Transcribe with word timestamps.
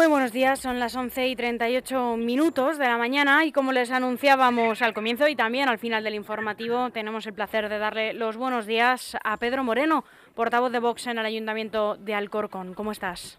Muy 0.00 0.06
buenos 0.06 0.32
días, 0.32 0.58
son 0.58 0.78
las 0.78 0.96
11 0.96 1.28
y 1.28 1.36
38 1.36 2.16
minutos 2.16 2.78
de 2.78 2.86
la 2.86 2.96
mañana 2.96 3.44
y 3.44 3.52
como 3.52 3.70
les 3.70 3.90
anunciábamos 3.90 4.80
al 4.80 4.94
comienzo 4.94 5.28
y 5.28 5.36
también 5.36 5.68
al 5.68 5.78
final 5.78 6.02
del 6.02 6.14
informativo, 6.14 6.88
tenemos 6.88 7.26
el 7.26 7.34
placer 7.34 7.68
de 7.68 7.78
darle 7.78 8.14
los 8.14 8.38
buenos 8.38 8.64
días 8.64 9.18
a 9.22 9.36
Pedro 9.36 9.62
Moreno, 9.62 10.04
portavoz 10.34 10.72
de 10.72 10.78
Vox 10.78 11.06
en 11.06 11.18
el 11.18 11.26
Ayuntamiento 11.26 11.96
de 11.96 12.14
Alcorcón. 12.14 12.72
¿Cómo 12.72 12.92
estás? 12.92 13.38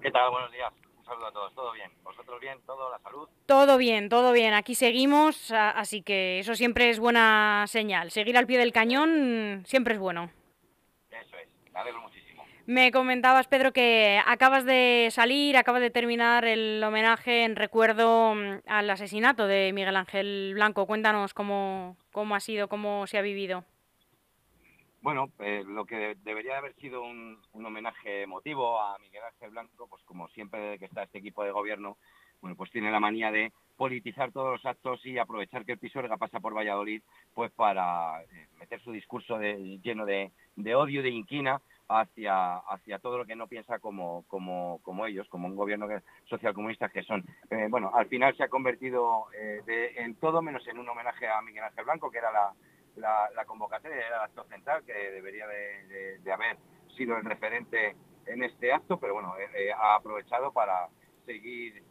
¿Qué 0.00 0.10
tal? 0.10 0.30
Buenos 0.30 0.50
días. 0.52 0.72
Un 0.98 1.04
saludo 1.04 1.26
a 1.26 1.32
todos. 1.32 1.54
¿Todo 1.54 1.72
bien? 1.72 1.90
¿Vosotros 2.02 2.40
bien? 2.40 2.58
¿Todo? 2.64 2.90
¿La 2.90 2.98
salud? 3.00 3.28
Todo 3.44 3.76
bien, 3.76 4.08
todo 4.08 4.32
bien. 4.32 4.54
Aquí 4.54 4.74
seguimos, 4.74 5.50
así 5.50 6.00
que 6.00 6.38
eso 6.38 6.54
siempre 6.54 6.88
es 6.88 6.98
buena 6.98 7.66
señal. 7.66 8.10
Seguir 8.10 8.38
al 8.38 8.46
pie 8.46 8.56
del 8.56 8.72
cañón 8.72 9.64
siempre 9.66 9.96
es 9.96 10.00
bueno. 10.00 10.30
Eso 11.10 11.36
es. 11.36 11.48
Me 11.74 11.78
alegro 11.78 12.00
muchísimo. 12.00 12.21
Me 12.66 12.92
comentabas, 12.92 13.48
Pedro, 13.48 13.72
que 13.72 14.20
acabas 14.24 14.64
de 14.64 15.08
salir, 15.10 15.56
acabas 15.56 15.82
de 15.82 15.90
terminar 15.90 16.44
el 16.44 16.82
homenaje 16.84 17.42
en 17.44 17.56
recuerdo 17.56 18.36
mm, 18.36 18.60
al 18.66 18.88
asesinato 18.88 19.48
de 19.48 19.72
Miguel 19.72 19.96
Ángel 19.96 20.52
Blanco. 20.54 20.86
Cuéntanos 20.86 21.34
cómo, 21.34 21.96
cómo 22.12 22.36
ha 22.36 22.40
sido, 22.40 22.68
cómo 22.68 23.06
se 23.08 23.18
ha 23.18 23.22
vivido. 23.22 23.64
Bueno, 25.00 25.30
eh, 25.40 25.64
lo 25.66 25.84
que 25.84 26.16
debería 26.22 26.58
haber 26.58 26.76
sido 26.76 27.02
un, 27.02 27.40
homenaje 27.52 28.22
emotivo 28.22 28.80
a 28.80 28.96
Miguel 29.00 29.24
Ángel 29.24 29.50
Blanco, 29.50 29.88
pues 29.88 30.00
como 30.04 30.28
siempre 30.28 30.78
que 30.78 30.84
está 30.84 31.02
este 31.02 31.18
equipo 31.18 31.42
de 31.42 31.50
gobierno, 31.50 31.96
bueno, 32.40 32.54
pues 32.54 32.70
tiene 32.70 32.92
la 32.92 33.00
manía 33.00 33.32
de 33.32 33.52
politizar 33.76 34.30
todos 34.30 34.52
los 34.52 34.66
actos 34.66 35.04
y 35.04 35.18
aprovechar 35.18 35.64
que 35.64 35.72
el 35.72 35.78
Pisuerga 35.78 36.16
pasa 36.16 36.38
por 36.38 36.54
Valladolid, 36.56 37.02
pues 37.34 37.50
para 37.50 38.22
eh, 38.22 38.46
meter 38.60 38.80
su 38.82 38.92
discurso 38.92 39.40
lleno 39.40 40.06
de, 40.06 40.30
de 40.54 40.74
odio, 40.76 41.02
de 41.02 41.10
inquina, 41.10 41.60
hacia, 41.88 42.56
hacia 42.56 42.98
todo 42.98 43.18
lo 43.18 43.26
que 43.26 43.36
no 43.36 43.46
piensa 43.46 43.78
como, 43.78 44.24
como, 44.28 44.80
como 44.82 45.06
ellos, 45.06 45.28
como 45.28 45.48
un 45.48 45.56
gobierno 45.56 45.86
socialcomunista 46.24 46.88
que 46.88 47.02
son. 47.02 47.24
Eh, 47.50 47.66
bueno, 47.68 47.90
al 47.94 48.06
final 48.06 48.36
se 48.36 48.44
ha 48.44 48.48
convertido 48.48 49.26
eh, 49.34 49.94
en 49.96 50.14
todo 50.16 50.42
menos 50.42 50.66
en 50.68 50.78
un 50.78 50.88
homenaje 50.88 51.28
a 51.28 51.42
Miguel 51.42 51.64
Ángel 51.64 51.84
Blanco, 51.84 52.10
que 52.10 52.18
era 52.18 52.30
la, 52.32 53.30
la, 53.34 53.44
convocatoria, 53.44 53.96
era 53.96 54.16
el 54.16 54.22
acto 54.22 54.44
central, 54.44 54.84
que 54.84 54.92
debería 54.92 55.46
de, 55.46 56.32
haber 56.32 56.56
sido 56.96 57.16
el 57.16 57.24
referente 57.24 57.96
en 58.26 58.44
este 58.44 58.72
acto, 58.72 58.98
pero 58.98 59.14
bueno, 59.14 59.34
eh, 59.38 59.72
ha 59.72 59.96
aprovechado 59.96 60.52
para 60.52 60.88
seguir 61.26 61.82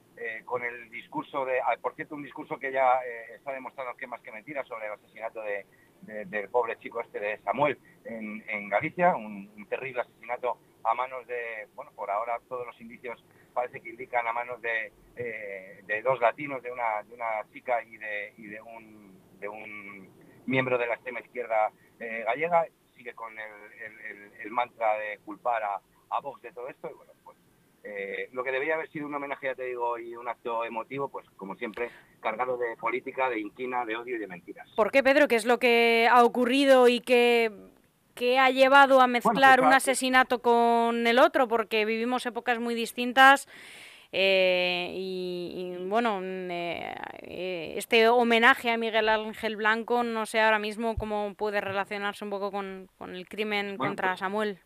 con 0.46 0.62
el 0.64 0.92
discurso 0.92 1.46
de, 1.46 1.60
ah, 1.62 1.76
por 1.82 1.96
cierto, 1.96 2.14
un 2.14 2.22
discurso 2.22 2.60
que 2.60 2.72
ya 2.72 3.00
está 3.34 3.54
demostrando 3.54 3.96
que 3.96 4.06
más 4.06 4.22
que 4.22 4.32
mentira 4.32 4.64
sobre 4.66 4.86
el 4.86 4.92
asesinato 4.92 5.42
de, 5.42 5.66
del 6.02 6.50
pobre 6.50 6.78
chico 6.80 7.02
este 7.02 7.20
de 7.20 7.38
Samuel 7.40 7.78
en, 8.06 8.70
Galicia, 8.70 9.16
un, 9.16 9.50
terrible 9.70 10.02
asesinato 10.02 10.58
a 10.84 10.94
manos 10.94 11.26
de, 11.28 11.68
bueno, 11.76 11.92
por 11.96 12.10
ahora 12.10 12.40
todos 12.50 12.66
los 12.66 12.80
indicios 12.82 13.24
parece 13.54 13.82
que 13.82 13.90
indican 13.90 14.28
a 14.28 14.34
manos 14.34 14.62
de, 14.62 14.92
eh, 15.16 15.82
de 15.86 16.02
dos 16.02 16.20
latinos, 16.20 16.62
de 16.64 16.72
una, 16.72 17.04
de 17.04 17.14
una 17.14 17.46
chica 17.54 17.84
y 17.84 17.98
de, 17.98 18.34
y 18.38 18.48
de, 18.48 18.62
un, 18.62 19.20
de 19.40 19.48
un 19.48 20.10
miembro 20.46 20.78
de 20.78 20.88
la 20.88 20.96
extrema 20.96 21.20
izquierda 21.20 21.72
eh, 22.00 22.24
gallega, 22.26 22.66
sigue 22.96 23.14
con 23.14 23.38
el, 23.38 24.32
el, 24.42 24.52
mantra 24.52 24.98
de 24.98 25.20
culpar 25.20 25.64
a, 25.64 25.82
a 26.10 26.20
Vox 26.22 26.42
de 26.42 26.52
todo 26.52 26.68
esto 26.68 26.90
y 26.90 26.94
bueno, 26.94 27.14
pues 27.24 27.38
eh, 27.84 28.30
lo 28.32 28.44
que 28.44 28.52
debía 28.52 28.76
haber 28.76 28.90
sido 28.90 29.08
un 29.08 29.16
homenaje, 29.16 29.48
ya 29.48 29.56
te 29.56 29.64
digo, 29.64 29.98
y 29.98 30.16
un 30.16 30.28
acto 30.28 30.64
emotivo, 30.64 31.10
pues 31.10 31.28
como 31.36 31.56
siempre, 31.56 31.90
cargado 32.20 32.58
de 32.58 32.76
política, 32.78 33.30
de 33.30 33.40
inquina, 33.40 33.86
de 33.86 33.96
odio 33.96 34.16
y 34.18 34.20
de 34.20 34.28
mentiras. 34.28 34.70
¿Por 34.76 34.92
qué, 34.92 35.02
Pedro? 35.02 35.28
¿Qué 35.28 35.36
es 35.36 35.46
lo 35.46 35.58
que 35.58 36.08
ha 36.12 36.24
ocurrido 36.24 36.88
y 36.88 37.00
qué, 37.00 37.52
ha 38.40 38.50
llevado 38.52 39.02
a 39.02 39.08
mezclar 39.08 39.60
pues 39.60 39.68
un 39.68 39.74
asesinato 39.74 40.42
con 40.42 41.08
el 41.08 41.18
otro? 41.18 41.48
Porque 41.48 41.86
vivimos 41.86 42.26
épocas 42.26 42.60
muy 42.60 42.76
distintas. 42.76 43.48
Eh, 44.14 44.92
y, 44.94 45.78
bueno, 45.88 46.20
eh, 46.22 47.74
este 47.78 48.10
homenaje 48.10 48.70
a 48.70 48.78
Miguel 48.78 49.10
Ángel 49.10 49.56
Blanco, 49.56 50.04
no 50.04 50.26
sé 50.26 50.42
ahora 50.42 50.60
mismo 50.60 50.98
cómo 50.98 51.34
puede 51.36 51.62
relacionarse 51.62 52.24
un 52.26 52.30
poco 52.30 52.52
con, 52.52 52.90
el 53.00 53.28
crimen 53.28 53.78
contra 53.78 54.10
pues 54.10 54.20
Samuel. 54.20 54.60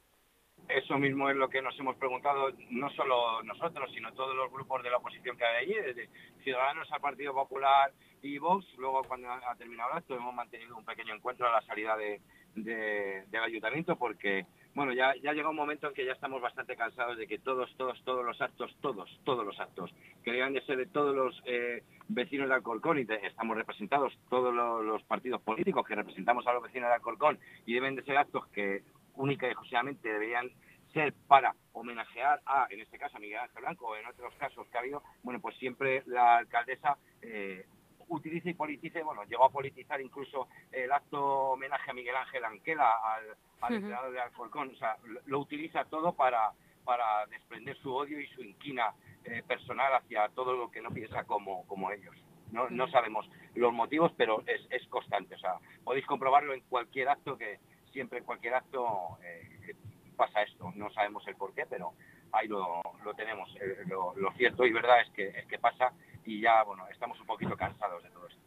Eso 0.68 0.98
mismo 0.98 1.30
es 1.30 1.36
lo 1.36 1.50
que 1.50 1.62
nos 1.62 1.78
hemos 1.80 1.96
preguntado 1.96 2.50
no 2.72 2.90
solo 2.92 3.44
nosotros, 3.44 3.92
sino 3.94 4.12
todos 4.14 4.36
los 4.36 4.52
grupos 4.52 4.81
de 4.81 4.90
la 4.90 4.98
oposición 4.98 5.38
que 5.38 5.46
hay 5.46 5.66
allí, 5.66 5.74
desde 5.74 6.09
Ciudadanos 6.44 6.92
al 6.92 7.02
Partido 7.02 7.34
Popular 7.34 7.92
y 8.22 8.38
Vox. 8.40 8.66
Luego, 8.78 9.04
cuando 9.04 9.30
ha 9.31 9.56
terminado 9.56 9.92
el 9.92 9.98
acto, 10.00 10.16
hemos 10.16 10.34
mantenido 10.34 10.75
un 10.75 10.86
pequeño 10.86 11.14
encuentro 11.14 11.48
a 11.48 11.52
la 11.52 11.62
salida 11.62 11.96
de, 11.96 12.20
del 12.56 13.44
ayuntamiento 13.44 13.96
porque, 13.96 14.46
bueno, 14.74 14.94
ya, 14.94 15.14
ya 15.22 15.34
llega 15.34 15.50
un 15.50 15.56
momento 15.56 15.88
en 15.88 15.94
que 15.94 16.06
ya 16.06 16.14
estamos 16.14 16.42
bastante 16.42 16.75
cansados 16.75 17.18
de 17.18 17.28
que 17.28 17.38
todos, 17.38 17.70
todos, 17.78 18.02
todos 18.04 18.25
los 18.25 18.42
actos, 18.42 18.75
todos, 18.81 19.20
todos 19.24 19.46
los 19.46 19.59
actos, 19.59 19.94
que 20.24 20.31
deben 20.31 20.54
de 20.54 20.62
ser 20.62 20.78
de 20.78 20.86
todos 20.88 21.16
los 21.16 21.42
eh, 21.46 21.84
vecinos 22.08 22.48
de 22.48 22.56
Alcorcón 22.56 23.00
y 23.00 23.06
estamos 23.24 23.58
representados 23.58 24.18
todos 24.30 24.54
los 24.54 25.04
partidos 25.04 25.42
políticos 25.42 25.86
que 25.86 25.96
representamos 25.96 26.48
a 26.48 26.54
los 26.54 26.64
vecinos 26.64 26.90
de 26.90 26.96
Alcorcón 26.96 27.38
y 27.66 27.74
deben 27.74 27.96
de 27.96 28.04
ser 28.04 28.18
actos 28.18 28.48
que 28.48 28.84
única 29.16 29.48
y 29.48 29.52
exclusivamente 29.52 30.09
deberían 30.09 30.50
ser 30.96 31.14
para 31.28 31.53
homenajear 31.74 32.42
a, 32.46 32.68
en 32.70 32.80
este 32.80 32.98
caso, 32.98 33.18
a 33.18 33.20
Miguel 33.20 33.40
Ángel 33.40 33.62
Blanco, 33.62 33.88
o 33.88 33.96
en 33.98 34.06
otros 34.06 34.34
casos 34.36 34.66
que 34.68 34.78
ha 34.78 34.81
habido, 34.81 35.03
bueno, 35.24 35.42
pues 35.42 35.58
siempre 35.58 36.03
la 36.06 36.38
alcaldesa 36.38 36.98
eh, 37.22 37.66
utiliza 38.08 38.50
y 38.50 38.54
politice, 38.54 39.04
bueno, 39.04 39.24
llegó 39.25 39.46
a 39.46 39.52
politizar 39.52 40.00
incluso 40.00 40.48
el 40.72 40.92
acto 40.92 41.52
homenaje 41.52 41.92
a 41.92 41.94
Miguel 41.94 42.16
Ángel 42.16 42.46
Anquela, 42.46 42.92
al, 43.04 43.36
al 43.62 44.14
de 44.14 44.22
Alcorcón, 44.22 44.72
o 44.74 44.78
sea, 44.78 44.96
lo, 45.25 45.40
utiliza 45.40 45.84
todo 45.86 46.14
para, 46.14 46.52
para 46.86 47.25
desprender 47.28 47.78
su 47.78 47.94
odio 47.94 48.20
y 48.20 48.28
su 48.28 48.42
inquina 48.42 48.94
eh, 49.25 49.44
personal 49.46 49.94
hacia 49.96 50.30
todo 50.30 50.56
lo 50.56 50.72
que 50.72 50.81
no 50.81 50.92
piensa 50.92 51.25
como, 51.25 51.68
como 51.68 51.92
ellos. 51.92 52.16
No, 52.52 52.70
no 52.70 52.88
sabemos 52.88 53.30
los 53.56 53.74
motivos, 53.74 54.14
pero 54.16 54.44
es, 54.46 54.62
es 54.70 54.88
constante, 54.88 55.36
o 55.36 55.40
sea, 55.40 55.56
podéis 55.84 56.06
comprobarlo 56.06 56.54
en 56.54 56.62
cualquier 56.62 57.09
acto 57.09 57.38
que, 57.38 57.59
siempre 57.95 58.19
en 58.19 58.25
cualquier 58.25 58.53
acto 58.53 59.17
eh, 59.23 59.73
pasa 60.17 60.44
esto. 60.44 60.72
No 60.75 60.91
sabemos 60.91 61.25
el 61.28 61.35
por 61.35 61.53
qué, 61.53 61.66
pero 61.67 61.94
ahí 62.33 62.47
lo, 62.47 62.81
tenemos. 63.16 63.50
Eh, 63.61 63.85
lo, 63.88 64.13
cierto 64.38 64.66
y 64.66 64.73
verdad 64.73 65.01
es 65.01 65.09
que, 65.11 65.29
es 65.29 65.45
que 65.47 65.57
pasa 65.57 65.94
y 66.25 66.41
ya, 66.41 66.61
bueno, 66.63 66.85
estamos 66.91 67.19
un 67.22 67.25
poquito 67.25 67.56
cansados 67.56 68.03
de 68.03 68.09
todo 68.09 68.28
esto. 68.28 68.41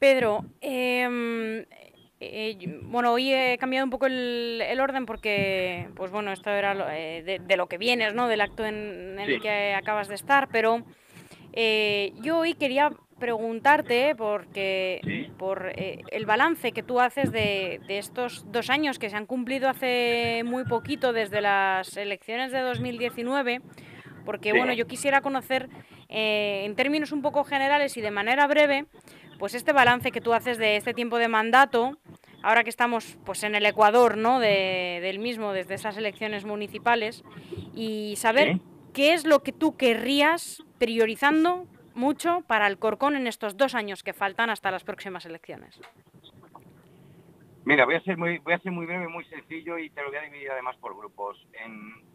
Pedro, 0.00 0.44
em, 0.60 1.64
eh, 2.18 2.80
bueno, 2.82 3.12
hoy 3.12 3.32
he 3.32 3.56
cambiado 3.58 3.84
un 3.84 3.90
poco 3.90 4.06
el, 4.06 4.78
orden 4.80 5.06
porque, 5.06 5.88
pues 5.94 6.10
bueno, 6.10 6.32
esto 6.32 6.50
era 6.50 6.74
de, 6.74 7.56
lo 7.56 7.68
que 7.68 7.78
vienes, 7.78 8.14
¿no? 8.14 8.26
Del 8.26 8.40
acto 8.40 8.64
en, 8.64 9.16
el 9.20 9.40
que 9.40 9.74
acabas 9.74 10.08
de 10.08 10.16
estar, 10.16 10.48
pero 10.48 10.82
yo 11.52 12.38
hoy 12.38 12.54
quería 12.54 12.90
preguntarte 13.20 14.16
porque 14.16 15.30
por 15.38 15.72
eh, 15.76 16.02
el 16.10 16.26
balance 16.26 16.72
que 16.72 16.82
tú 16.82 16.98
haces 16.98 17.30
de, 17.30 17.80
estos 17.88 18.50
dos 18.50 18.70
años 18.70 18.98
que 18.98 19.10
se 19.10 19.16
han 19.16 19.26
cumplido 19.26 19.68
hace 19.68 20.42
muy 20.44 20.64
poquito 20.64 21.12
desde 21.12 21.40
las 21.40 21.96
elecciones 21.96 22.50
de 22.50 22.60
2019 22.60 23.60
porque 24.24 24.52
bueno 24.52 24.72
yo 24.72 24.88
quisiera 24.88 25.20
conocer 25.20 25.68
eh, 26.08 26.62
en 26.64 26.74
términos 26.74 27.12
un 27.12 27.22
poco 27.22 27.44
generales 27.44 27.96
y 27.96 28.00
de 28.00 28.10
manera 28.10 28.48
breve 28.48 28.86
pues 29.38 29.54
este 29.54 29.72
balance 29.72 30.10
que 30.10 30.20
tú 30.20 30.32
haces 30.32 30.58
de 30.58 30.76
este 30.76 30.92
tiempo 30.92 31.18
de 31.18 31.28
mandato 31.28 31.98
ahora 32.42 32.64
que 32.64 32.70
estamos 32.70 33.16
pues 33.24 33.44
en 33.44 33.54
el 33.54 33.64
Ecuador 33.66 34.16
no 34.16 34.40
del 34.40 35.18
mismo 35.20 35.52
desde 35.52 35.74
esas 35.74 35.96
elecciones 35.96 36.44
municipales 36.44 37.22
y 37.74 38.14
saber 38.16 38.58
qué 38.92 39.12
es 39.12 39.24
lo 39.24 39.42
que 39.42 39.52
tú 39.52 39.76
querrías 39.76 40.62
priorizando 40.78 41.66
mucho 42.00 42.42
para 42.48 42.66
el 42.66 42.78
Corcón 42.78 43.14
en 43.14 43.26
estos 43.26 43.56
dos 43.56 43.74
años 43.74 44.02
que 44.02 44.14
faltan 44.14 44.48
hasta 44.48 44.70
las 44.70 44.82
próximas 44.82 45.26
elecciones? 45.26 45.78
Mira, 47.64 47.84
voy 47.84 47.94
a 47.94 48.00
ser 48.00 48.16
muy, 48.16 48.38
voy 48.38 48.54
a 48.54 48.58
ser 48.58 48.72
muy 48.72 48.86
breve, 48.86 49.06
muy 49.06 49.24
sencillo 49.26 49.76
y 49.78 49.90
te 49.90 50.02
lo 50.02 50.08
voy 50.08 50.16
a 50.16 50.22
dividir 50.22 50.50
además 50.50 50.76
por 50.78 50.96
grupos. 50.96 51.46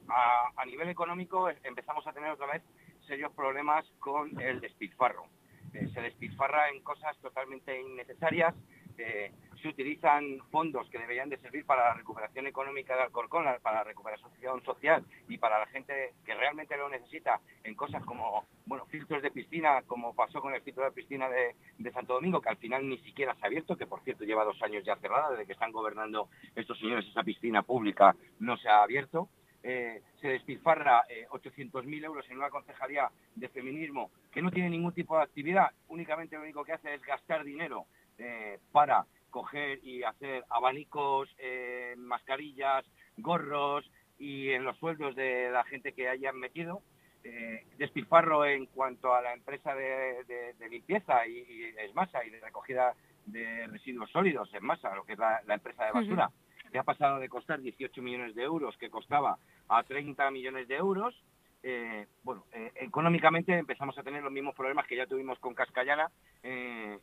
a, 0.10 0.66
nivel 0.66 0.90
económico 0.90 1.50
empezamos 1.64 2.06
a 2.08 2.12
tener 2.14 2.32
otra 2.32 2.48
vez 2.48 2.64
serios 3.08 3.32
problemas 3.34 3.86
con 4.00 4.42
el 4.42 4.60
despilfarro. 4.60 5.28
Eh, 5.74 5.88
se 5.94 6.02
despilfarra 6.02 6.70
en 6.70 6.82
cosas 6.82 7.16
totalmente 7.20 7.80
innecesarias. 7.80 8.56
Eh, 8.98 9.32
se 9.66 9.70
utilizan 9.70 10.38
fondos 10.52 10.88
que 10.92 11.00
deberían 11.00 11.28
de 11.28 11.38
servir 11.38 11.66
para 11.66 11.86
la 11.86 11.94
recuperación 11.96 12.46
económica 12.46 12.96
de 12.96 13.02
Alcorcón, 13.02 13.46
para 13.64 13.78
la 13.78 13.84
recuperación 13.84 14.64
social 14.64 15.04
y 15.28 15.40
para 15.40 15.58
la 15.58 15.66
gente 15.66 16.14
que 16.24 16.36
realmente 16.36 16.78
lo 16.78 16.88
necesita 16.88 17.40
en 17.64 17.74
cosas 17.74 18.06
como 18.06 18.46
bueno 18.68 18.86
filtros 18.86 19.24
de 19.24 19.32
piscina, 19.32 19.82
como 19.88 20.14
pasó 20.14 20.40
con 20.40 20.54
el 20.54 20.62
filtro 20.62 20.84
de 20.84 20.92
piscina 20.92 21.28
de, 21.30 21.56
Santo 21.92 22.14
Domingo, 22.14 22.42
que 22.42 22.50
al 22.50 22.58
final 22.58 22.88
ni 22.88 23.00
siquiera 23.00 23.34
se 23.34 23.44
ha 23.44 23.48
abierto, 23.48 23.76
que 23.76 23.88
por 23.88 24.04
cierto 24.04 24.24
lleva 24.24 24.44
dos 24.44 24.62
años 24.62 24.84
ya 24.86 24.98
cerrada, 24.98 25.32
desde 25.32 25.48
que 25.48 25.54
están 25.54 25.72
gobernando 25.72 26.30
estos 26.56 26.78
señores 26.78 27.08
esa 27.08 27.24
piscina 27.24 27.64
pública 27.64 28.16
no 28.40 28.58
se 28.58 28.70
ha 28.70 28.84
abierto. 28.84 29.30
Eh, 29.64 30.04
se 30.22 30.28
despilfarra 30.28 31.04
800.000 31.32 31.92
eh, 31.92 32.06
euros 32.06 32.30
en 32.30 32.38
una 32.38 32.52
concejalía 32.52 33.10
de 33.34 33.50
feminismo 33.50 34.12
que 34.32 34.44
no 34.44 34.52
tiene 34.52 34.70
ningún 34.70 34.94
tipo 34.94 35.18
de 35.18 35.24
actividad, 35.24 35.72
únicamente 35.88 36.36
lo 36.36 36.44
único 36.44 36.64
que 36.64 36.74
hace 36.74 36.94
es 36.94 37.02
gastar 37.02 37.44
dinero 37.44 37.88
eh, 38.18 38.60
para 38.72 39.06
coger 39.36 39.84
y 39.84 40.02
hacer 40.04 40.46
abanicos, 40.50 41.28
eh, 41.40 41.94
mascarillas, 41.98 42.86
gorros, 43.18 43.84
y 44.18 44.52
en 44.52 44.64
los 44.64 44.78
sueldos 44.78 45.14
de 45.14 45.50
la 45.52 45.66
gente 45.66 45.92
que 45.92 46.08
hayan 46.08 46.40
metido. 46.40 46.82
Eh, 47.26 47.66
despilfarro 47.78 48.46
en 48.46 48.68
cuanto 48.68 49.14
a 49.14 49.22
la 49.22 49.34
empresa 49.34 49.76
de, 49.76 50.56
limpieza 50.70 51.28
y, 51.28 51.40
y, 51.40 51.74
Esmasa 51.84 52.24
y 52.24 52.30
de 52.30 52.40
recogida 52.40 52.94
de 53.26 53.68
residuos 53.68 54.10
sólidos 54.10 54.54
en 54.54 54.64
masa, 54.64 54.96
lo 54.96 55.04
que 55.04 55.14
es 55.14 55.20
la, 55.20 55.42
empresa 55.50 55.84
de 55.84 55.92
basura, 55.92 56.32
que 56.72 56.80
ha 56.80 56.84
pasado 56.84 57.20
de 57.20 57.28
costar 57.28 57.60
18 57.60 58.02
millones 58.02 58.36
de 58.36 58.44
euros, 58.44 58.78
que 58.78 58.90
costaba 58.90 59.38
a 59.68 59.84
30 59.84 60.32
millones 60.32 60.70
de 60.70 60.76
euros. 60.76 61.14
Eh, 61.62 62.08
bueno, 62.24 62.46
eh, 62.54 62.72
económicamente 62.76 63.52
empezamos 63.58 63.98
a 63.98 64.04
tener 64.04 64.24
los 64.24 64.32
mismos 64.32 64.56
problemas 64.56 64.88
que 64.88 64.96
ya 64.96 65.08
tuvimos 65.08 65.40
con 65.40 65.56
Cascallana 65.56 66.10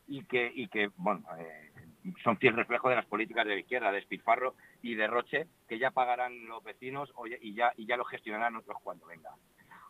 y 0.07 0.25
que, 0.25 0.51
y 0.55 0.69
que 0.69 0.89
bueno, 0.97 1.25
son 2.23 2.37
fiel 2.39 2.55
reflejo 2.55 2.89
de 2.89 2.97
las 2.97 3.07
políticas 3.07 3.47
de 3.47 3.55
la 3.55 3.61
izquierda, 3.61 3.91
de 3.91 3.97
despilfarro 3.97 4.55
y 4.83 4.95
derroche, 4.95 5.47
que 5.69 5.79
ya 5.79 5.91
pagarán 5.91 6.47
los 6.47 6.63
vecinos 6.65 7.13
y 7.41 7.55
ya, 7.55 7.73
y 7.77 7.87
ya 7.87 7.97
lo 7.97 8.05
gestionarán 8.05 8.57
otros 8.57 8.79
cuando 8.83 9.07
venga. 9.07 9.31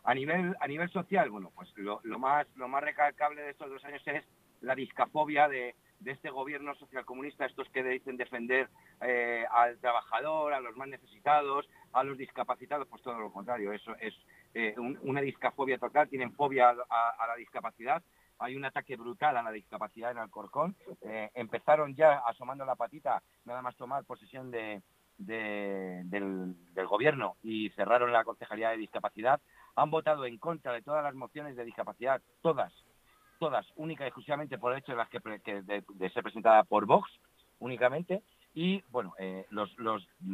A 0.03 0.13
nivel, 0.13 0.55
a 0.59 0.67
nivel 0.67 0.89
social, 0.89 1.29
bueno, 1.29 1.51
pues 1.55 1.71
lo, 1.77 2.01
más, 2.19 2.45
lo 2.55 2.67
más 2.67 2.83
recalcable 2.83 3.41
de 3.41 3.51
estos 3.51 3.69
dos 3.69 3.83
años 3.85 4.01
es 4.05 4.25
la 4.61 4.75
discafobia 4.75 5.47
de, 5.47 5.75
este 6.05 6.29
gobierno 6.29 6.75
socialcomunista, 6.75 7.45
estos 7.45 7.69
que 7.69 7.81
dicen 7.81 8.17
defender 8.17 8.67
eh, 8.99 9.45
al 9.49 9.77
trabajador, 9.79 10.53
a 10.53 10.59
los 10.59 10.75
más 10.75 10.89
necesitados, 10.89 11.69
a 11.93 12.03
los 12.03 12.17
discapacitados, 12.17 12.89
pues 12.89 13.01
todo 13.01 13.17
lo 13.17 13.31
contrario, 13.31 13.71
eso 13.71 13.95
es 14.01 14.13
eh, 14.53 14.75
una 14.77 15.21
discafobia 15.21 15.77
total, 15.77 16.09
tienen 16.09 16.33
fobia 16.33 16.71
a, 16.71 17.27
la 17.27 17.35
discapacidad, 17.37 18.03
hay 18.43 18.55
un 18.55 18.65
ataque 18.65 18.97
brutal 18.97 19.37
a 19.37 19.43
la 19.43 19.51
discapacidad 19.51 20.11
en 20.11 20.17
Alcorcón, 20.17 20.75
eh, 21.01 21.31
empezaron 21.33 21.95
ya 21.95 22.19
asomando 22.27 22.65
la 22.65 22.75
patita, 22.75 23.23
nada 23.45 23.61
más 23.61 23.75
tomar 23.77 24.03
posesión 24.03 24.51
de, 24.51 24.81
del, 25.17 26.55
gobierno 26.87 27.37
y 27.41 27.69
cerraron 27.71 28.11
la 28.11 28.25
Concejalía 28.25 28.69
de 28.69 28.77
Discapacidad, 28.77 29.39
han 29.75 29.89
votado 29.89 30.25
en 30.25 30.37
contra 30.37 30.73
de 30.73 30.81
todas 30.81 31.03
las 31.03 31.15
mociones 31.15 31.55
de 31.55 31.63
discapacidad, 31.63 32.21
todas, 32.41 32.73
todas, 33.39 33.65
única 33.77 34.03
y 34.03 34.07
exclusivamente 34.07 34.57
por 34.57 34.73
el 34.73 34.79
hecho 34.79 34.91
de 34.91 34.97
las 34.97 35.09
que, 35.09 35.19
de, 35.63 36.09
ser 36.09 36.23
presentada 36.23 36.63
por 36.63 36.85
Vox, 36.85 37.09
únicamente, 37.59 38.23
y 38.55 38.83
bueno, 38.91 39.13
eh, 39.17 39.45
los, 39.49 39.71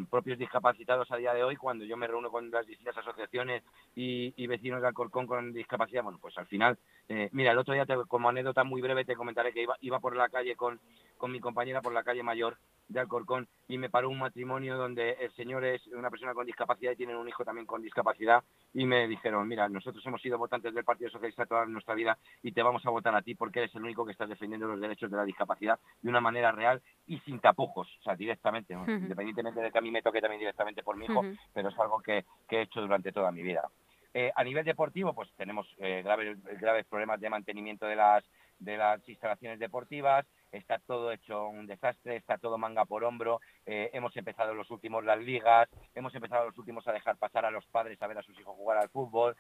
propios 0.09 0.38
discapacitados 0.38 1.09
a 1.11 1.15
día 1.15 1.33
de 1.33 1.44
hoy, 1.44 1.56
cuando 1.56 1.85
yo 1.85 1.95
me 1.95 2.07
reúno 2.07 2.29
con 2.29 2.51
las 2.51 2.65
distintas 2.65 2.97
asociaciones 2.97 3.63
y, 3.95 4.45
vecinos 4.47 4.81
de 4.81 4.88
Alcorcón 4.88 5.25
con 5.25 5.53
discapacidad, 5.53 6.03
bueno, 6.03 6.19
pues 6.21 6.38
al 6.38 6.47
final, 6.47 6.77
eh, 7.09 7.29
mira, 7.31 7.51
el 7.51 7.57
otro 7.57 7.73
día 7.73 7.85
como 8.07 8.29
anécdota 8.29 8.63
muy 8.63 8.81
breve 8.81 9.03
te 9.03 9.15
comentaré 9.15 9.51
que 9.51 9.63
iba, 9.63 9.75
iba 9.81 10.00
por 10.00 10.15
la 10.15 10.29
calle 10.29 10.56
con, 10.56 10.79
con 11.17 11.31
mi 11.31 11.39
compañera 11.39 11.81
por 11.81 11.91
la 11.91 12.03
calle 12.03 12.23
mayor 12.23 12.57
de 12.88 13.00
Alcorcón 13.00 13.47
y 13.67 13.77
me 13.77 13.89
paró 13.89 14.09
un 14.09 14.19
matrimonio 14.19 14.75
donde 14.77 15.11
el 15.19 15.31
señor 15.33 15.63
es 15.63 15.85
una 15.88 16.09
persona 16.09 16.33
con 16.33 16.45
discapacidad 16.45 16.91
y 16.91 16.95
tienen 16.95 17.15
un 17.15 17.27
hijo 17.27 17.45
también 17.45 17.65
con 17.65 17.81
discapacidad 17.81 18.44
y 18.73 18.85
me 18.85 19.07
dijeron, 19.07 19.47
mira, 19.47 19.69
nosotros 19.69 20.06
hemos 20.06 20.21
sido 20.21 20.38
votantes 20.38 20.73
del 20.73 20.83
Partido 20.83 21.09
Socialista 21.09 21.45
toda 21.45 21.65
nuestra 21.65 21.95
vida 21.95 22.17
y 22.44 22.51
te 22.51 22.63
vamos 22.63 22.85
a 22.85 22.89
votar 22.89 23.15
a 23.15 23.21
ti 23.21 23.35
porque 23.35 23.59
eres 23.59 23.73
el 23.75 23.83
único 23.83 24.06
que 24.06 24.11
estás 24.11 24.29
defendiendo 24.29 24.67
los 24.67 24.79
derechos 24.79 25.09
de 25.09 25.17
la 25.17 25.23
discapacidad 25.23 25.79
de 26.01 26.09
una 26.09 26.21
manera 26.21 26.51
real 26.51 26.81
y 27.07 27.19
sin 27.19 27.39
tapujos, 27.39 27.88
o 28.00 28.03
sea, 28.03 28.15
directamente, 28.15 28.73
independientemente 28.73 29.61
de 29.61 29.71
que 29.71 29.77
a 29.77 29.81
mí 29.81 29.91
me 29.91 30.01
toque 30.01 30.21
también 30.21 30.39
directamente 30.39 30.83
por 30.83 30.97
mi 30.97 31.06
hijo, 31.06 31.23
pero 31.53 31.69
es 31.69 31.79
algo 31.79 32.00
que, 32.01 32.25
he 32.50 32.61
hecho 32.61 32.81
durante 32.81 33.11
toda 33.11 33.31
mi 33.31 33.41
vida. 33.41 33.69
Eh, 34.13 34.31
a 34.35 34.44
nivel 34.44 34.65
deportivo, 34.65 35.13
pues 35.13 35.31
tenemos 35.38 35.67
eh, 35.77 36.01
graves, 36.03 36.38
graves 36.59 36.85
problemas 36.88 37.19
de 37.19 37.29
mantenimiento 37.29 37.85
de 37.85 37.95
las, 37.95 38.23
de 38.57 38.75
las 38.75 39.07
instalaciones 39.07 39.59
deportivas, 39.59 40.25
está 40.51 40.79
todo 40.79 41.11
hecho 41.11 41.47
un 41.47 41.67
desastre, 41.67 42.15
está 42.15 42.39
todo 42.39 42.57
manga 42.57 42.85
por 42.85 43.03
hombro, 43.03 43.39
eh, 43.67 43.91
hemos 43.94 44.15
empezado 44.17 44.56
los 44.56 44.71
últimos 44.71 45.06
las 45.06 45.19
ligas, 45.19 45.69
hemos 45.94 46.13
empezado 46.15 46.47
los 46.47 46.57
últimos 46.57 46.88
a 46.88 46.91
dejar 46.91 47.17
pasar 47.17 47.45
a 47.45 47.51
los 47.51 47.67
padres 47.67 48.01
a 48.01 48.07
ver 48.07 48.17
a 48.17 48.23
sus 48.23 48.39
hijos 48.39 48.56
jugar 48.56 48.79
al 48.79 48.89
fútbol, 48.89 49.35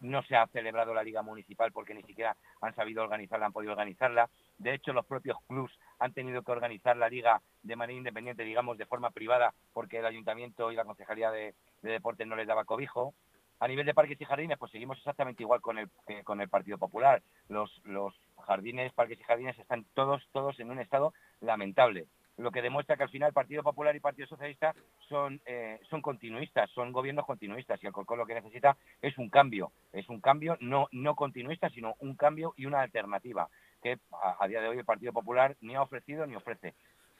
no 0.00 0.22
se 0.22 0.36
ha 0.36 0.46
celebrado 0.46 0.94
la 0.94 1.02
liga 1.02 1.20
municipal 1.22 1.72
porque 1.72 1.92
ni 1.92 2.04
siquiera 2.04 2.36
han 2.60 2.76
sabido 2.76 3.02
organizarla, 3.02 3.46
han 3.46 3.52
podido 3.52 3.72
organizarla. 3.72 4.30
De 4.56 4.72
hecho, 4.72 4.92
los 4.92 5.04
propios 5.04 5.36
clubs 5.48 5.76
han 5.98 6.12
tenido 6.12 6.42
que 6.42 6.52
organizar 6.52 6.96
la 6.96 7.08
liga 7.08 7.42
de 7.64 7.74
manera 7.74 7.98
independiente, 7.98 8.44
digamos, 8.44 8.78
de 8.78 8.86
forma 8.86 9.10
privada, 9.10 9.52
porque 9.72 9.98
el 9.98 10.06
ayuntamiento 10.06 10.70
y 10.70 10.76
la 10.76 10.84
concejalía 10.84 11.32
de 11.32 11.56
deportes 11.82 12.28
no 12.28 12.36
les 12.36 12.46
daba 12.46 12.66
cobijo. 12.66 13.14
A 13.60 13.68
nivel 13.68 13.86
de 13.86 13.94
parques 13.94 14.20
y 14.20 14.24
jardines, 14.24 14.58
pues 14.58 14.70
seguimos 14.70 14.98
exactamente 14.98 15.42
igual 15.42 15.60
con 15.60 15.78
el, 15.78 15.90
con 16.24 16.40
el 16.40 16.48
Partido 16.48 16.78
Popular. 16.78 17.22
Los, 17.48 17.80
los 17.84 18.14
jardines, 18.46 18.92
parques 18.92 19.18
y 19.18 19.24
jardines 19.24 19.58
están 19.58 19.84
todos, 19.94 20.22
todos 20.32 20.58
en 20.60 20.70
un 20.70 20.78
estado 20.78 21.12
lamentable. 21.40 22.06
Lo 22.38 22.52
que 22.52 22.62
demuestra 22.62 22.96
que 22.96 23.02
al 23.02 23.08
final 23.08 23.32
Partido 23.32 23.64
Popular 23.64 23.96
y 23.96 24.00
Partido 24.00 24.28
Socialista 24.28 24.72
son, 25.08 25.40
eh, 25.44 25.80
son 25.90 26.00
continuistas, 26.00 26.70
son 26.70 26.92
gobiernos 26.92 27.26
continuistas 27.26 27.82
y 27.82 27.86
el 27.86 27.92
Corcón 27.92 28.16
lo 28.16 28.26
que 28.26 28.34
necesita 28.34 28.76
es 29.02 29.18
un 29.18 29.28
cambio, 29.28 29.72
es 29.92 30.08
un 30.08 30.20
cambio 30.20 30.56
no, 30.60 30.86
no 30.92 31.16
continuista, 31.16 31.68
sino 31.70 31.96
un 31.98 32.14
cambio 32.14 32.54
y 32.56 32.66
una 32.66 32.80
alternativa 32.80 33.48
que 33.82 33.98
a, 34.38 34.46
día 34.46 34.60
de 34.60 34.68
hoy 34.68 34.78
el 34.78 34.84
Partido 34.84 35.12
Popular 35.12 35.56
ni 35.62 35.74
ha 35.74 35.82
ofrecido 35.82 36.26
ni 36.26 36.36
ofrece. 36.36 36.74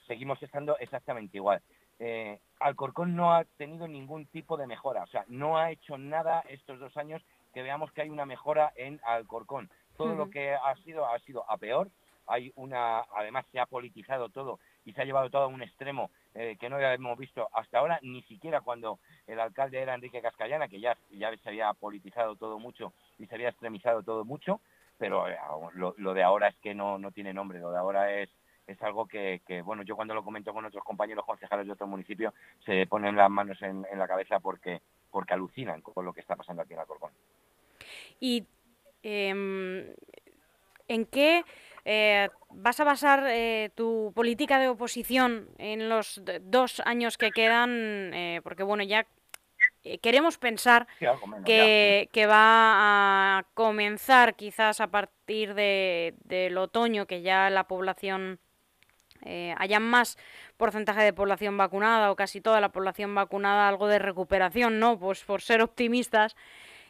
Seguimos 0.07 0.41
estando 0.41 0.79
exactamente 0.79 1.37
igual 1.37 1.63
eh, 1.99 2.41
Alcorcón 2.61 3.17
no 3.17 3.35
ha 3.35 3.45
tenido 3.45 3.89
ningún 3.89 4.27
tipo 4.27 4.57
de 4.57 4.67
mejora, 4.67 5.03
o 5.03 5.07
sea, 5.07 5.25
no 5.29 5.59
ha 5.59 5.71
hecho 5.71 5.99
nada 5.99 6.43
estos 6.49 6.79
dos 6.79 6.97
años 6.97 7.23
que 7.53 7.63
veamos 7.63 7.93
que 7.93 8.03
hay 8.03 8.11
una 8.11 8.27
mejora 8.27 8.73
en 8.77 9.01
Alcorcón. 9.05 9.71
Todo 9.97 10.15
lo 10.15 10.31
que 10.31 10.55
ha 10.55 10.77
sido 10.85 11.07
ha 11.07 11.19
sido 11.21 11.51
a 11.51 11.57
peor. 11.57 11.89
Hay 12.29 12.53
una, 12.57 13.01
además 13.17 13.47
se 13.51 13.59
ha 13.59 13.67
politizado 13.67 14.29
todo 14.29 14.61
y 14.85 14.93
se 14.93 15.01
ha 15.01 15.05
llevado 15.05 15.31
todo 15.31 15.45
a 15.45 15.49
un 15.49 15.63
extremo 15.63 16.11
eh, 16.35 16.57
que 16.61 16.69
no 16.69 16.79
hemos 16.79 17.19
visto 17.19 17.49
hasta 17.53 17.79
ahora, 17.79 17.99
ni 18.03 18.23
siquiera 18.23 18.61
cuando 18.61 18.99
el 19.27 19.41
alcalde 19.41 19.81
era 19.81 19.95
Enrique 19.95 20.21
Cascallana, 20.21 20.69
que 20.69 20.79
ya, 20.79 20.97
ya 21.11 21.35
se 21.39 21.49
había 21.49 21.73
politizado 21.73 22.37
todo 22.37 22.59
mucho 22.59 22.93
y 23.19 23.27
se 23.27 23.35
había 23.35 23.49
extremizado 23.49 24.03
todo 24.03 24.25
mucho, 24.25 24.61
pero 24.99 25.27
eh, 25.27 25.39
lo, 25.73 25.95
lo, 25.97 26.15
de 26.15 26.23
ahora 26.23 26.49
es 26.49 26.57
que 26.57 26.75
no, 26.75 26.99
no 26.99 27.11
tiene 27.13 27.33
nombre, 27.33 27.61
lo 27.61 27.71
de 27.71 27.79
ahora 27.79 28.13
es 28.13 28.29
es 28.69 28.81
algo 28.83 29.07
que, 29.07 29.41
bueno, 29.65 29.83
yo 29.83 29.97
cuando 29.97 30.15
lo 30.15 30.23
comento 30.23 30.53
con 30.53 30.65
otros 30.65 30.85
compañeros 30.85 31.25
concejales 31.25 31.67
de 31.67 31.73
otro 31.73 31.87
municipio 31.87 32.35
se 32.65 32.87
ponen 32.87 33.17
las 33.17 33.31
manos 33.31 33.61
en, 33.63 33.87
la 33.97 34.07
cabeza 34.07 34.41
porque, 34.41 34.83
porque 35.11 35.35
alucinan 35.35 35.81
con 35.81 36.05
lo 36.05 36.13
que 36.13 36.21
está 36.21 36.37
pasando 36.37 36.63
aquí 36.63 36.75
en 36.75 36.81
Alcorcón. 36.81 37.11
¿Y 38.21 38.45
em, 39.03 39.87
en 40.87 41.07
qué 41.07 41.45
eh, 41.87 42.29
vas 42.51 42.79
a 42.79 42.85
basar 42.85 43.25
eh, 43.29 43.71
tu 43.75 44.13
política 44.15 44.59
de 44.59 44.69
oposición 44.69 45.49
en 45.57 45.89
los 45.89 46.21
dos 46.43 46.83
años 46.85 47.17
que 47.17 47.31
quedan? 47.31 48.13
Eh, 48.13 48.41
porque, 48.45 48.65
bueno, 48.65 48.85
ya 48.85 49.07
queremos 50.03 50.37
pensar 50.37 50.87
que, 51.47 52.11
que, 52.13 52.27
va 52.27 53.39
a 53.39 53.45
comenzar 53.55 54.37
quizás 54.37 54.83
a 54.83 54.89
partir 54.89 55.55
de, 55.55 56.15
del 56.25 56.59
otoño, 56.59 57.07
que 57.07 57.23
ya 57.23 57.49
la 57.49 57.65
población 57.65 58.39
eh, 59.25 59.55
haya 59.59 59.81
más 59.81 60.19
porcentaje 60.57 61.03
de 61.03 61.13
población 61.13 61.57
vacunada 61.57 62.11
o 62.11 62.17
casi 62.17 62.41
toda 62.41 62.61
la 62.61 62.71
población 62.71 63.15
vacunada, 63.15 63.69
algo 63.69 63.89
de 63.89 63.99
recuperación, 63.99 64.79
¿no? 64.79 64.99
Pues 64.99 65.25
por 65.25 65.43
ser 65.43 65.63
optimistas 65.63 66.37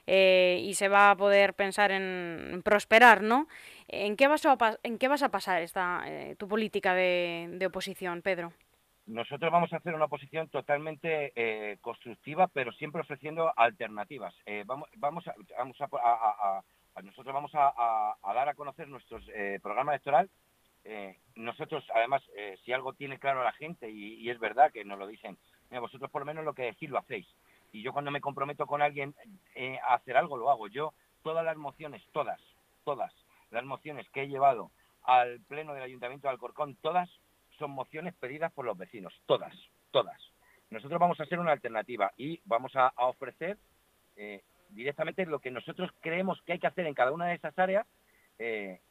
eh, 0.06 0.60
y 0.62 0.74
se 0.74 0.88
va 0.88 1.10
a 1.10 1.16
poder 1.16 1.54
pensar 1.54 1.90
en, 1.90 2.62
prosperar, 2.64 3.22
¿no? 3.22 3.46
¿En 3.88 4.16
qué 4.16 4.28
vas 4.28 4.44
a, 4.46 4.56
en 4.82 4.98
qué 4.98 5.08
vas 5.08 5.22
a 5.22 5.30
pasar 5.30 5.62
esta, 5.62 6.02
eh, 6.06 6.36
tu 6.36 6.48
política 6.48 6.94
de, 6.94 7.64
oposición, 7.66 8.22
Pedro? 8.22 8.52
Nosotros 9.06 9.50
vamos 9.50 9.72
a 9.72 9.78
hacer 9.78 9.94
una 9.94 10.04
oposición 10.04 10.48
totalmente 10.48 11.78
constructiva, 11.80 12.46
pero 12.48 12.72
siempre 12.72 13.00
ofreciendo 13.00 13.50
alternativas. 13.56 14.34
vamos, 14.66 14.86
vamos, 14.96 15.26
a, 15.26 15.34
vamos 15.56 15.80
a, 15.80 16.62
nosotros 17.02 17.34
vamos 17.34 17.50
a, 17.54 18.14
dar 18.34 18.50
a 18.50 18.54
conocer 18.54 18.86
nuestro 18.86 19.18
programa 19.62 19.92
electoral 19.92 20.28
eh, 20.84 21.18
nosotros, 21.34 21.84
además, 21.94 22.22
eh, 22.36 22.58
si 22.64 22.72
algo 22.72 22.92
tiene 22.92 23.18
claro 23.18 23.44
la 23.44 23.52
gente, 23.52 23.90
y, 23.90 24.28
es 24.30 24.38
verdad 24.38 24.72
que 24.72 24.84
nos 24.84 24.98
lo 24.98 25.06
dicen, 25.06 25.36
vosotros 25.70 26.10
por 26.10 26.22
lo 26.22 26.26
menos 26.26 26.44
lo 26.44 26.54
que 26.54 26.62
decís 26.62 26.90
lo 26.90 26.98
hacéis. 26.98 27.26
Y 27.72 27.82
yo 27.82 27.92
cuando 27.92 28.10
me 28.10 28.20
comprometo 28.20 28.66
con 28.66 28.80
alguien 28.80 29.14
eh, 29.54 29.78
a 29.86 29.94
hacer 29.94 30.16
algo, 30.16 30.36
lo 30.36 30.50
hago. 30.50 30.68
Yo, 30.68 30.94
todas 31.22 31.44
las 31.44 31.56
mociones, 31.56 32.02
todas, 32.12 32.40
todas 32.84 33.12
las 33.50 33.64
mociones 33.64 34.08
que 34.10 34.22
he 34.22 34.28
llevado 34.28 34.70
al 35.02 35.40
Pleno 35.40 35.74
del 35.74 35.82
Ayuntamiento 35.82 36.26
de 36.26 36.32
Alcorcón, 36.32 36.76
todas 36.76 37.10
son 37.58 37.70
mociones 37.72 38.14
pedidas 38.14 38.52
por 38.52 38.64
los 38.64 38.78
vecinos, 38.78 39.12
todas, 39.26 39.54
todas. 39.90 40.18
Nosotros 40.70 40.98
vamos 40.98 41.20
a 41.20 41.24
hacer 41.24 41.38
una 41.38 41.52
alternativa 41.52 42.12
y 42.16 42.40
vamos 42.44 42.74
a, 42.76 42.88
a 42.88 43.06
ofrecer 43.06 43.58
directamente 44.70 45.24
lo 45.26 45.38
que 45.38 45.52
nosotros 45.52 45.90
creemos 46.00 46.42
que 46.42 46.54
hay 46.54 46.58
que 46.58 46.66
hacer 46.66 46.86
en 46.86 46.94
cada 46.94 47.12
una 47.12 47.26
de 47.26 47.34
esas 47.34 47.56
áreas 47.58 47.86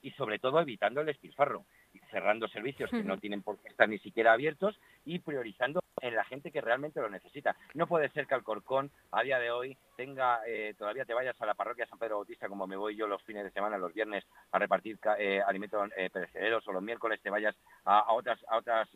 y 0.01 0.11
sobre 0.11 0.39
todo 0.39 0.61
evitando 0.61 1.01
el 1.01 1.07
despilfarro 1.07 1.65
cerrando 2.11 2.47
servicios 2.47 2.89
que 2.89 3.03
no 3.03 3.17
tienen 3.17 3.41
por 3.41 3.57
qué 3.59 3.69
estar 3.69 3.87
ni 3.87 3.99
siquiera 3.99 4.33
abiertos 4.33 4.79
y 5.05 5.19
priorizando 5.19 5.81
en 6.01 6.15
la 6.15 6.23
gente 6.25 6.51
que 6.51 6.61
realmente 6.61 7.01
lo 7.01 7.09
necesita. 7.09 7.55
No 7.73 7.87
puede 7.87 8.09
ser 8.09 8.27
que 8.27 8.35
Alcorcón 8.35 8.91
a 9.11 9.23
día 9.23 9.39
de 9.39 9.51
hoy 9.51 9.77
tenga 9.95 10.41
eh, 10.45 10.75
todavía 10.77 11.05
te 11.05 11.13
vayas 11.13 11.39
a 11.41 11.45
la 11.45 11.55
parroquia 11.55 11.87
San 11.87 11.97
Pedro 11.97 12.17
Bautista, 12.17 12.47
como 12.47 12.67
me 12.67 12.75
voy 12.75 12.95
yo 12.95 13.07
los 13.07 13.21
fines 13.23 13.43
de 13.43 13.51
semana, 13.51 13.77
los 13.77 13.93
viernes, 13.93 14.23
a 14.51 14.59
repartir 14.59 14.99
eh, 15.17 15.41
alimentos 15.45 15.89
eh, 15.97 16.09
perecederos, 16.11 16.67
o 16.67 16.71
los 16.71 16.83
miércoles 16.83 17.19
te 17.21 17.31
vayas 17.31 17.55
a, 17.85 18.13
otras, 18.13 18.39
a 18.47 18.57
otras 18.57 18.87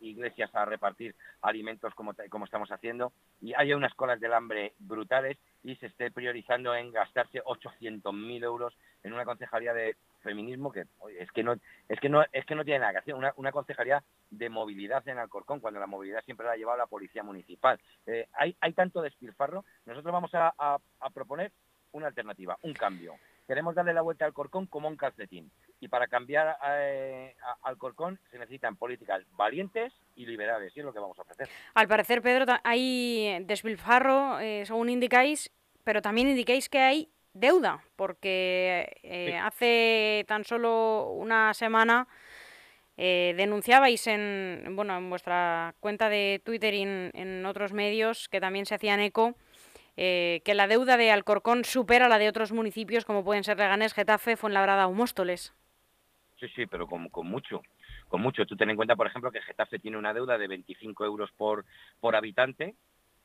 iglesias 0.00 0.52
a 0.54 0.64
repartir 0.64 1.14
alimentos 1.42 1.94
como, 1.94 2.12
como 2.28 2.44
estamos 2.44 2.70
haciendo, 2.72 3.12
y 3.40 3.54
haya 3.54 3.76
unas 3.76 3.94
colas 3.94 4.20
del 4.20 4.32
hambre 4.32 4.72
brutales 4.78 5.38
y 5.62 5.76
se 5.76 5.86
esté 5.86 6.10
priorizando 6.10 6.74
en 6.74 6.90
gastarse 6.92 7.42
800.000 7.42 8.44
euros 8.44 8.76
en 9.02 9.12
una 9.12 9.24
concejalía 9.24 9.72
de 9.72 9.96
feminismo 10.22 10.72
que 10.72 10.86
es 11.18 11.30
que 11.32 11.42
no 11.42 11.54
es 11.88 12.00
que 12.00 12.08
no 12.08 12.22
es 12.32 12.44
que 12.46 12.54
no 12.54 12.64
tiene 12.64 12.80
nada 12.80 12.92
que 12.92 12.98
hacer. 12.98 13.14
Una, 13.14 13.32
una 13.36 13.52
concejalía 13.52 14.02
de 14.30 14.48
movilidad 14.48 15.06
en 15.08 15.18
Alcorcón 15.18 15.60
cuando 15.60 15.80
la 15.80 15.86
movilidad 15.86 16.24
siempre 16.24 16.46
la 16.46 16.52
ha 16.52 16.56
llevado 16.56 16.78
la 16.78 16.86
policía 16.86 17.22
municipal. 17.22 17.80
Hay 18.32 18.56
hay 18.60 18.72
tanto 18.72 19.02
despilfarro 19.02 19.64
nosotros 19.86 20.12
vamos 20.12 20.34
a, 20.34 20.52
a, 20.58 21.10
proponer 21.10 21.52
una 21.92 22.08
alternativa 22.08 22.58
un 22.62 22.74
cambio. 22.74 23.14
Queremos 23.46 23.74
darle 23.74 23.94
la 23.94 24.02
vuelta 24.02 24.26
al 24.26 24.34
Corcón 24.34 24.66
como 24.66 24.88
un 24.88 24.96
calcetín. 24.96 25.50
Y 25.80 25.88
para 25.88 26.06
cambiar 26.06 26.58
eh, 26.66 27.34
al 27.62 27.78
Corcón 27.78 28.20
se 28.30 28.38
necesitan 28.38 28.76
políticas 28.76 29.22
valientes 29.32 29.94
y 30.16 30.26
liberales 30.26 30.76
y 30.76 30.80
es 30.80 30.84
lo 30.84 30.92
que 30.92 30.98
vamos 30.98 31.18
a 31.18 31.22
ofrecer. 31.22 31.48
Al 31.74 31.88
parecer 31.88 32.20
Pedro 32.20 32.44
hay 32.64 33.42
despilfarro 33.44 34.38
eh, 34.40 34.66
según 34.66 34.90
indicáis 34.90 35.50
pero 35.88 36.02
también 36.02 36.28
indicáis 36.28 36.68
que 36.68 36.80
hay 36.80 37.08
deuda, 37.38 37.82
porque 37.96 38.98
eh, 39.02 39.36
hace 39.36 40.24
tan 40.28 40.44
solo 40.44 41.10
una 41.12 41.54
semana 41.54 42.08
eh, 42.96 43.34
denunciabais 43.36 44.06
en, 44.08 44.72
bueno, 44.74 44.96
en 44.96 45.08
vuestra 45.08 45.74
cuenta 45.80 46.08
de 46.08 46.40
Twitter 46.44 46.74
y 46.74 46.82
en, 46.82 47.46
otros 47.46 47.72
medios 47.72 48.28
que 48.28 48.40
también 48.40 48.66
se 48.66 48.74
hacían 48.74 49.00
eco 49.00 49.36
eh, 49.96 50.42
que 50.44 50.54
la 50.54 50.66
deuda 50.66 50.96
de 50.96 51.10
Alcorcón 51.10 51.64
supera 51.64 52.08
la 52.08 52.18
de 52.18 52.28
otros 52.28 52.52
municipios 52.52 53.04
como 53.04 53.24
pueden 53.24 53.44
ser 53.44 53.58
Leganés, 53.58 53.94
Getafe, 53.94 54.36
Fuenlabrada 54.36 54.86
o 54.86 54.92
Móstoles. 54.92 55.54
Sí, 56.38 56.46
sí, 56.54 56.66
pero 56.66 56.86
con, 56.86 57.08
con 57.08 57.26
mucho 57.26 57.62
con 58.08 58.22
mucho. 58.22 58.46
Tú 58.46 58.56
ten 58.56 58.70
en 58.70 58.76
cuenta, 58.76 58.96
por 58.96 59.06
ejemplo, 59.06 59.30
que 59.30 59.42
Getafe 59.42 59.78
tiene 59.78 59.98
una 59.98 60.14
deuda 60.14 60.38
de 60.38 60.48
25 60.48 61.04
euros 61.04 61.30
por, 61.32 61.64
por 62.00 62.16
habitante 62.16 62.74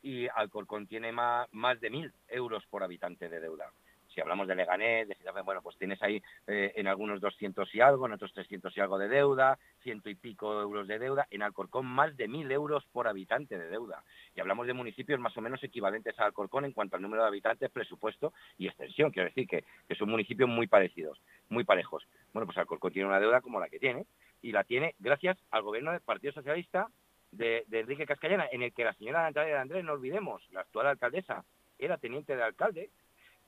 y 0.02 0.28
Alcorcón 0.28 0.86
tiene 0.88 1.12
más, 1.12 1.48
más 1.52 1.80
de 1.80 1.90
1.000 1.90 2.12
euros 2.28 2.66
por 2.68 2.84
habitante 2.84 3.30
de 3.30 3.40
deuda 3.40 3.72
si 4.14 4.22
hablamos 4.22 4.48
de 4.48 4.56
Leganés, 4.56 5.08
de 5.08 5.16
bueno, 5.44 5.62
pues 5.62 5.78
tienes 5.78 6.02
ahí 6.04 6.22
eh, 6.48 6.74
en 6.76 6.88
algunos 6.88 7.20
200 7.22 7.74
y 7.74 7.82
algo, 7.82 8.06
en 8.06 8.14
otros 8.14 8.34
300 8.34 8.76
y 8.76 8.80
algo 8.80 8.98
de 8.98 9.08
deuda, 9.08 9.58
ciento 9.82 10.10
y 10.10 10.16
pico 10.16 10.62
euros 10.62 10.88
de 10.88 11.00
deuda, 11.00 11.28
en 11.32 11.42
Alcorcón 11.42 11.86
más 11.86 12.16
de 12.18 12.28
mil 12.28 12.52
euros 12.52 12.86
por 12.92 13.08
habitante 13.08 13.58
de 13.58 13.70
deuda. 13.70 14.04
Y 14.36 14.40
hablamos 14.40 14.68
de 14.68 14.74
municipios 14.74 15.20
más 15.20 15.36
o 15.38 15.42
menos 15.42 15.64
equivalentes 15.64 16.20
a 16.20 16.26
Alcorcón 16.26 16.66
en 16.66 16.72
cuanto 16.72 16.96
al 16.96 17.02
número 17.02 17.24
de 17.24 17.30
habitantes, 17.30 17.72
presupuesto 17.72 18.34
y 18.58 18.68
extensión. 18.68 19.12
Quiero 19.12 19.30
decir 19.30 19.48
que, 19.48 19.64
son 19.96 20.10
municipios 20.10 20.50
muy 20.50 20.68
parecidos, 20.68 21.22
muy 21.50 21.64
parejos. 21.64 22.08
Bueno, 22.34 22.46
pues 22.46 22.58
Alcorcón 22.58 22.92
tiene 22.92 23.08
una 23.08 23.20
deuda 23.20 23.42
como 23.42 23.60
la 23.60 23.70
que 23.70 23.80
tiene 23.80 24.06
y 24.42 24.52
la 24.52 24.64
tiene 24.64 24.96
gracias 25.00 25.38
al 25.52 25.62
gobierno 25.62 25.92
del 25.92 26.02
Partido 26.02 26.34
Socialista 26.34 26.90
de, 27.32 27.66
Enrique 27.72 28.06
Cascallana, 28.06 28.48
en 28.52 28.64
el 28.64 28.74
que 28.74 28.84
la 28.84 28.94
señora 28.94 29.24
Natalia 29.24 29.56
de 29.56 29.60
Andrés, 29.62 29.84
no 29.84 29.94
olvidemos, 29.94 30.42
la 30.52 30.62
actual 30.62 30.88
alcaldesa, 30.88 31.44
era 31.80 31.98
teniente 31.98 32.36
de 32.36 32.44
alcalde 32.44 32.90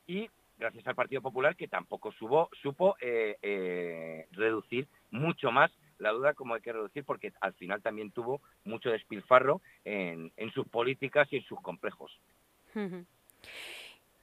y 0.08 0.30
gracias 0.58 0.88
al 0.88 0.96
Partido 0.96 1.22
Popular, 1.22 1.56
que 1.56 1.68
tampoco 1.68 2.12
supo 2.12 2.98
eh, 3.02 3.38
eh, 3.42 4.28
reducir 4.32 4.88
mucho 5.12 5.52
más 5.52 5.72
la 5.98 6.12
duda 6.12 6.34
como 6.34 6.54
hay 6.54 6.62
que 6.62 6.74
reducir, 6.74 7.06
porque 7.06 7.34
al 7.40 7.54
final 7.54 7.82
también 7.82 8.12
tuvo 8.12 8.42
mucho 8.66 8.90
despilfarro 8.90 9.62
en, 9.86 10.32
sus 10.54 10.68
políticas 10.68 11.28
y 11.32 11.38
en 11.38 11.44
sus 11.44 11.62
complejos. 11.62 12.12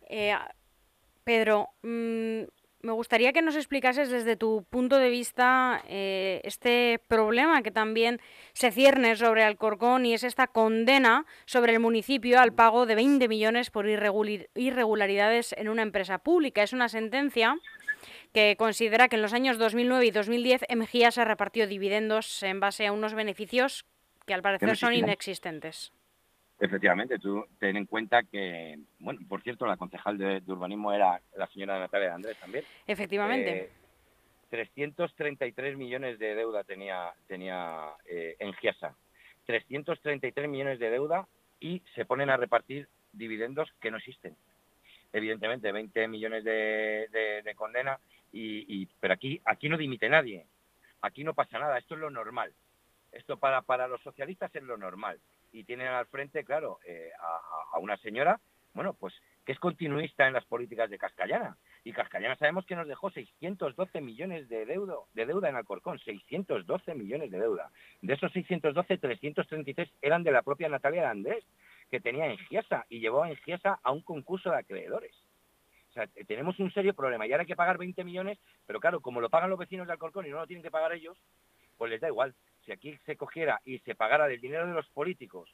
Eh, 0.08 0.34
Pedro, 1.24 1.68
mm, 1.82 2.42
me 2.82 2.92
gustaría 2.92 3.32
que 3.32 3.42
nos 3.42 3.54
explicases 3.54 4.10
desde 4.10 4.36
tu 4.36 4.64
punto 4.68 4.98
de 4.98 5.08
vista 5.08 5.82
eh, 5.88 6.40
este 6.42 7.00
problema 7.06 7.62
que 7.62 7.70
también 7.70 8.20
se 8.54 8.72
cierne 8.72 9.14
sobre 9.16 9.44
Alcorcón 9.44 10.04
y 10.04 10.14
es 10.14 10.24
esta 10.24 10.48
condena 10.48 11.24
sobre 11.46 11.74
el 11.74 11.80
municipio 11.80 12.40
al 12.40 12.52
pago 12.52 12.84
de 12.84 12.96
20 12.96 13.28
millones 13.28 13.70
por 13.70 13.86
irregularidades 13.88 15.54
en 15.56 15.68
una 15.68 15.82
empresa 15.82 16.18
pública. 16.18 16.64
Es 16.64 16.72
una 16.72 16.88
sentencia 16.88 17.56
que 18.32 18.56
considera 18.58 19.08
que 19.08 19.16
en 19.16 19.22
los 19.22 19.32
años 19.32 19.58
2009 19.58 20.06
y 20.06 20.10
2010 20.10 20.62
MGIA 20.74 21.12
se 21.12 21.24
repartió 21.24 21.68
dividendos 21.68 22.42
en 22.42 22.58
base 22.58 22.86
a 22.86 22.92
unos 22.92 23.14
beneficios 23.14 23.86
que 24.26 24.34
al 24.34 24.42
parecer 24.42 24.76
son 24.76 24.94
inexistentes. 24.94 25.92
Efectivamente, 26.62 27.19
tú 27.19 27.45
ten 27.59 27.76
en 27.76 27.87
cuenta 27.87 28.23
que, 28.23 28.78
bueno, 29.00 29.19
por 29.28 29.42
cierto, 29.42 29.66
la 29.66 29.76
concejal 29.76 30.16
de, 30.16 30.40
urbanismo 30.47 30.92
era 30.92 31.21
la 31.37 31.49
señora 31.49 31.81
Natalia 31.81 32.11
de 32.11 32.14
Andrés 32.14 32.38
también. 32.38 32.64
Efectivamente. 32.87 33.71
333 34.49 35.73
eh, 35.73 35.76
millones 35.76 36.21
de 36.21 36.37
deuda 36.37 36.62
tenía, 36.62 37.12
tenía 37.26 37.88
eh, 38.07 38.37
en 38.38 38.52
Giasa. 38.52 38.95
333 39.47 40.49
millones 40.49 40.78
de 40.78 40.90
deuda 40.90 41.26
y 41.59 41.83
se 41.97 42.04
ponen 42.04 42.31
a 42.31 42.37
repartir 42.37 42.87
dividendos 43.12 43.69
que 43.81 43.90
no 43.90 43.97
existen. 43.97 44.37
Evidentemente, 45.12 45.73
20 45.73 46.07
millones 46.07 46.45
de, 46.45 47.52
condena, 47.57 47.99
y, 48.33 48.87
pero 49.00 49.14
aquí, 49.14 49.40
aquí 49.47 49.69
no 49.69 49.76
dimite 49.76 50.09
nadie. 50.09 50.47
Aquí 51.00 51.25
no 51.25 51.35
pasa 51.35 51.59
nada. 51.59 51.76
Esto 51.76 51.97
es 51.97 52.00
lo 52.00 52.11
normal. 52.11 52.52
Esto 53.11 53.37
para, 53.37 53.62
para 53.62 53.88
los 53.88 54.00
socialistas 54.02 54.54
es 54.54 54.62
lo 54.62 54.76
normal 54.76 55.19
y 55.52 55.64
tienen 55.64 55.88
al 55.88 56.06
frente, 56.06 56.44
claro, 56.44 56.80
eh, 56.87 57.11
a, 57.73 57.78
una 57.78 57.97
señora, 57.99 58.40
bueno, 58.75 58.94
pues 58.94 59.14
que 59.44 59.52
es 59.52 59.59
continuista 59.59 60.26
en 60.26 60.32
las 60.32 60.44
políticas 60.44 60.88
de 60.88 60.99
Cascallana. 60.99 61.56
Y 61.85 61.92
Cascallana 61.92 62.37
sabemos 62.37 62.64
que 62.64 62.76
nos 62.76 62.87
dejó 62.87 63.11
612 63.11 64.00
millones 64.00 64.49
de 64.49 64.64
deuda, 64.64 64.94
de 65.14 65.26
deuda 65.26 65.49
en 65.49 65.56
Alcorcón, 65.56 65.99
612 65.99 66.94
millones 66.94 67.30
de 67.30 67.38
deuda. 67.38 67.71
De 68.00 68.14
esos 68.14 68.32
612, 68.32 68.99
333 68.99 69.90
eran 70.00 70.23
de 70.23 70.30
la 70.30 70.42
propia 70.42 70.68
Natalia 70.68 71.11
Andrés, 71.11 71.44
que 71.90 72.00
tenía 72.00 72.26
en 72.26 72.38
Giesa 72.38 72.87
y 72.88 73.00
llevó 73.00 73.26
en 73.26 73.37
Giesa 73.37 73.80
a 73.82 73.90
un 73.90 74.02
concurso 74.02 74.50
de 74.50 74.59
acreedores. 74.59 75.14
O 75.90 75.92
sea, 75.92 76.06
tenemos 76.26 76.59
un 76.59 76.73
serio 76.73 76.94
problema. 76.94 77.26
Y 77.26 77.32
ahora 77.32 77.42
hay 77.42 77.47
que 77.47 77.56
pagar 77.56 77.76
20 77.76 78.04
millones, 78.04 78.38
pero 78.64 78.80
claro, 78.80 79.00
como 79.00 79.21
lo 79.21 79.28
pagan 79.28 79.50
los 79.50 79.59
vecinos 79.59 79.87
de 79.87 79.92
Alcorcón 79.92 80.25
y 80.26 80.30
no 80.30 80.38
lo 80.38 80.47
tienen 80.47 80.62
que 80.62 80.71
pagar 80.71 80.92
ellos, 80.92 81.18
pues 81.76 81.90
les 81.90 82.00
da 82.00 82.09
igual 82.09 82.35
si 82.64 82.73
aquí 82.73 82.99
se 83.07 83.16
cogiera 83.16 83.61
y 83.64 83.78
se 83.81 83.95
pagara 83.95 84.26
del 84.26 84.40
dinero 84.40 84.66
de 84.66 84.75
los 84.75 84.88
políticos 84.88 85.52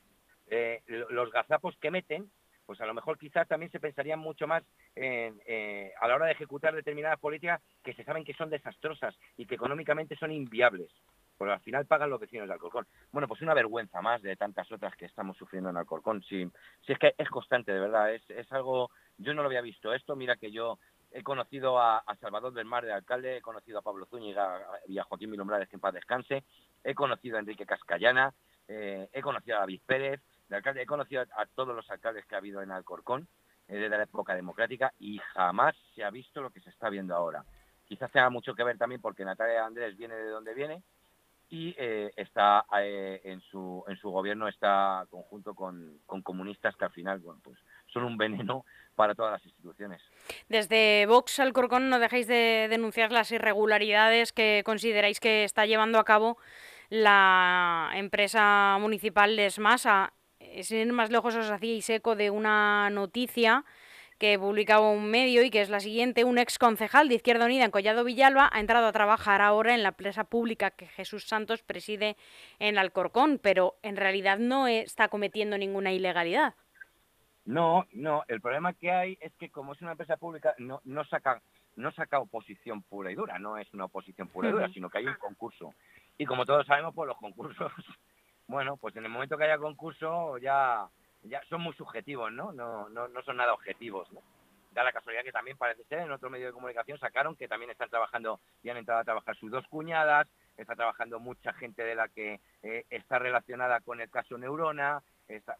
eh, 0.50 0.82
los 1.10 1.30
gazapos 1.30 1.76
que 1.78 1.90
meten, 1.90 2.30
pues 2.64 2.80
a 2.80 2.86
lo 2.86 2.94
mejor 2.94 3.18
quizás 3.18 3.46
también 3.48 3.72
se 3.72 3.80
pensaría 3.80 4.16
mucho 4.16 4.46
más 4.46 4.62
eh, 4.94 5.92
a 6.00 6.08
la 6.08 6.14
hora 6.14 6.26
de 6.26 6.32
ejecutar 6.32 6.74
determinadas 6.74 7.18
políticas 7.18 7.62
que 7.82 7.94
se 7.94 8.04
saben 8.04 8.24
que 8.24 8.34
son 8.34 8.50
desastrosas 8.50 9.14
y 9.36 9.46
que 9.46 9.54
económicamente 9.54 10.16
son 10.16 10.32
inviables. 10.32 10.90
Porque 11.36 11.52
al 11.52 11.60
final 11.60 11.86
pagan 11.86 12.10
los 12.10 12.20
vecinos 12.20 12.48
de 12.48 12.54
Alcorcón. 12.54 12.86
Bueno, 13.12 13.28
pues 13.28 13.40
una 13.42 13.54
vergüenza 13.54 14.02
más 14.02 14.20
de 14.22 14.36
tantas 14.36 14.70
otras 14.72 14.94
que 14.96 15.06
estamos 15.06 15.36
sufriendo 15.36 15.70
en 15.70 15.76
Alcorcón. 15.76 16.22
Si, 16.24 16.44
si 16.84 16.92
es 16.92 16.98
que 16.98 17.14
es 17.16 17.28
constante, 17.30 17.72
de 17.72 17.78
verdad. 17.78 18.12
Es, 18.12 18.28
es 18.28 18.50
algo, 18.52 18.90
yo 19.18 19.32
no 19.34 19.42
lo 19.42 19.48
había 19.48 19.60
visto 19.60 19.94
esto. 19.94 20.16
Mira 20.16 20.36
que 20.36 20.50
yo 20.50 20.78
he 21.10 21.22
conocido 21.22 21.80
a, 21.80 22.02
Salvador 22.20 22.52
del 22.52 22.66
Mar 22.66 22.84
de 22.84 22.92
alcalde, 22.92 23.38
he 23.38 23.42
conocido 23.42 23.78
a 23.78 23.82
Pablo 23.82 24.06
Zúñiga 24.06 24.60
y 24.86 24.98
a 24.98 25.04
Joaquín 25.04 25.30
Milombrades, 25.30 25.68
que 25.68 25.76
en 25.76 25.80
paz 25.80 25.94
descanse, 25.94 26.44
he 26.84 26.94
conocido 26.94 27.36
a 27.36 27.40
Enrique 27.40 27.66
Cascallana, 27.66 28.32
eh, 28.68 29.08
he 29.12 29.22
conocido 29.22 29.56
a 29.56 29.60
David 29.60 29.80
Pérez, 29.86 30.20
de 30.48 30.56
alcalde, 30.56 30.82
he 30.82 30.86
conocido 30.86 31.22
a, 31.22 31.46
todos 31.46 31.74
los 31.74 31.88
alcaldes 31.90 32.24
que 32.26 32.34
ha 32.34 32.38
habido 32.38 32.62
en 32.62 32.70
Alcorcón 32.70 33.28
eh, 33.68 33.76
desde 33.76 33.96
la 33.96 34.04
época 34.04 34.34
democrática 34.34 34.92
y 34.98 35.18
jamás 35.34 35.76
se 35.94 36.04
ha 36.04 36.10
visto 36.10 36.40
lo 36.40 36.50
que 36.50 36.60
se 36.60 36.70
está 36.70 36.88
viendo 36.88 37.14
ahora. 37.14 37.44
Quizás 37.86 38.10
tenga 38.10 38.30
mucho 38.30 38.54
que 38.54 38.64
ver 38.64 38.78
también 38.78 39.00
porque 39.00 39.24
Natalia 39.24 39.64
Andrés 39.64 39.96
viene 39.96 40.14
de 40.14 40.28
donde 40.28 40.54
viene 40.54 40.82
y 41.50 41.74
eh, 41.78 42.12
está 42.16 42.66
en 42.72 43.40
su 43.40 43.82
en 43.88 43.96
su 43.96 44.10
gobierno 44.10 44.48
está 44.48 45.06
conjunto 45.08 45.54
con, 45.54 45.98
con 46.04 46.20
comunistas 46.20 46.76
que 46.76 46.84
al 46.84 46.90
final 46.90 47.20
bueno 47.20 47.40
pues 47.42 47.58
son 47.86 48.04
un 48.04 48.18
veneno 48.18 48.66
para 48.98 49.14
todas 49.14 49.30
las 49.30 49.46
instituciones. 49.46 50.02
Desde 50.48 51.06
Vox 51.06 51.38
Alcorcón 51.38 51.88
no 51.88 52.00
dejáis 52.00 52.26
de 52.26 52.66
denunciar 52.68 53.12
las 53.12 53.30
irregularidades 53.30 54.32
que 54.32 54.62
consideráis 54.64 55.20
que 55.20 55.44
está 55.44 55.66
llevando 55.66 56.00
a 56.00 56.04
cabo 56.04 56.36
la 56.90 57.92
empresa 57.94 58.76
municipal 58.80 59.36
de 59.36 59.46
Esmasa. 59.46 60.12
Sin 60.62 60.78
ir 60.78 60.92
más 60.92 61.10
lejos 61.10 61.36
os 61.36 61.48
hacíais 61.48 61.88
eco 61.90 62.16
de 62.16 62.30
una 62.30 62.90
noticia 62.90 63.64
que 64.18 64.36
publicaba 64.36 64.90
un 64.90 65.08
medio 65.08 65.44
y 65.44 65.50
que 65.50 65.60
es 65.60 65.70
la 65.70 65.78
siguiente. 65.78 66.24
Un 66.24 66.38
ex 66.38 66.58
concejal 66.58 67.08
de 67.08 67.14
Izquierda 67.14 67.44
Unida 67.44 67.64
en 67.64 67.70
Collado 67.70 68.02
Villalba 68.02 68.50
ha 68.52 68.58
entrado 68.58 68.88
a 68.88 68.92
trabajar 68.92 69.42
ahora 69.42 69.76
en 69.76 69.84
la 69.84 69.90
empresa 69.90 70.24
pública 70.24 70.72
que 70.72 70.88
Jesús 70.88 71.28
Santos 71.28 71.62
preside 71.62 72.16
en 72.58 72.78
Alcorcón, 72.78 73.38
pero 73.40 73.78
en 73.82 73.96
realidad 73.96 74.38
no 74.38 74.66
está 74.66 75.06
cometiendo 75.06 75.56
ninguna 75.56 75.92
ilegalidad. 75.92 76.54
No, 77.48 77.86
no, 77.92 78.24
el 78.28 78.42
problema 78.42 78.74
que 78.74 78.92
hay 78.92 79.16
es 79.22 79.32
que 79.36 79.48
como 79.48 79.72
es 79.72 79.80
una 79.80 79.92
empresa 79.92 80.18
pública 80.18 80.54
no, 80.58 80.82
no 80.84 81.02
saca 81.06 81.40
no 81.76 81.90
saca 81.92 82.18
oposición 82.18 82.82
pura 82.82 83.10
y 83.10 83.14
dura, 83.14 83.38
no 83.38 83.56
es 83.56 83.72
una 83.72 83.86
oposición 83.86 84.28
pura 84.28 84.50
y 84.50 84.52
dura, 84.52 84.68
sino 84.68 84.90
que 84.90 84.98
hay 84.98 85.06
un 85.06 85.14
concurso. 85.14 85.72
Y 86.18 86.26
como 86.26 86.44
todos 86.44 86.66
sabemos, 86.66 86.94
pues 86.94 87.08
los 87.08 87.16
concursos, 87.16 87.72
bueno, 88.48 88.76
pues 88.76 88.94
en 88.96 89.04
el 89.04 89.10
momento 89.10 89.38
que 89.38 89.44
haya 89.44 89.56
concurso 89.56 90.36
ya 90.36 90.90
ya 91.22 91.40
son 91.48 91.62
muy 91.62 91.72
subjetivos, 91.72 92.30
¿no? 92.30 92.52
No, 92.52 92.90
no, 92.90 93.08
no 93.08 93.22
son 93.22 93.38
nada 93.38 93.54
objetivos, 93.54 94.12
¿no? 94.12 94.20
Da 94.72 94.84
la 94.84 94.92
casualidad 94.92 95.24
que 95.24 95.32
también 95.32 95.56
parece 95.56 95.84
ser 95.84 96.00
en 96.00 96.12
otro 96.12 96.28
medio 96.28 96.48
de 96.48 96.52
comunicación 96.52 96.98
sacaron 96.98 97.34
que 97.34 97.48
también 97.48 97.70
están 97.70 97.88
trabajando 97.88 98.40
y 98.62 98.68
han 98.68 98.76
entrado 98.76 99.00
a 99.00 99.04
trabajar 99.04 99.34
sus 99.36 99.50
dos 99.50 99.66
cuñadas, 99.68 100.28
está 100.58 100.76
trabajando 100.76 101.18
mucha 101.18 101.54
gente 101.54 101.82
de 101.82 101.94
la 101.94 102.08
que 102.08 102.40
eh, 102.62 102.84
está 102.90 103.18
relacionada 103.18 103.80
con 103.80 104.02
el 104.02 104.10
caso 104.10 104.36
Neurona, 104.36 105.02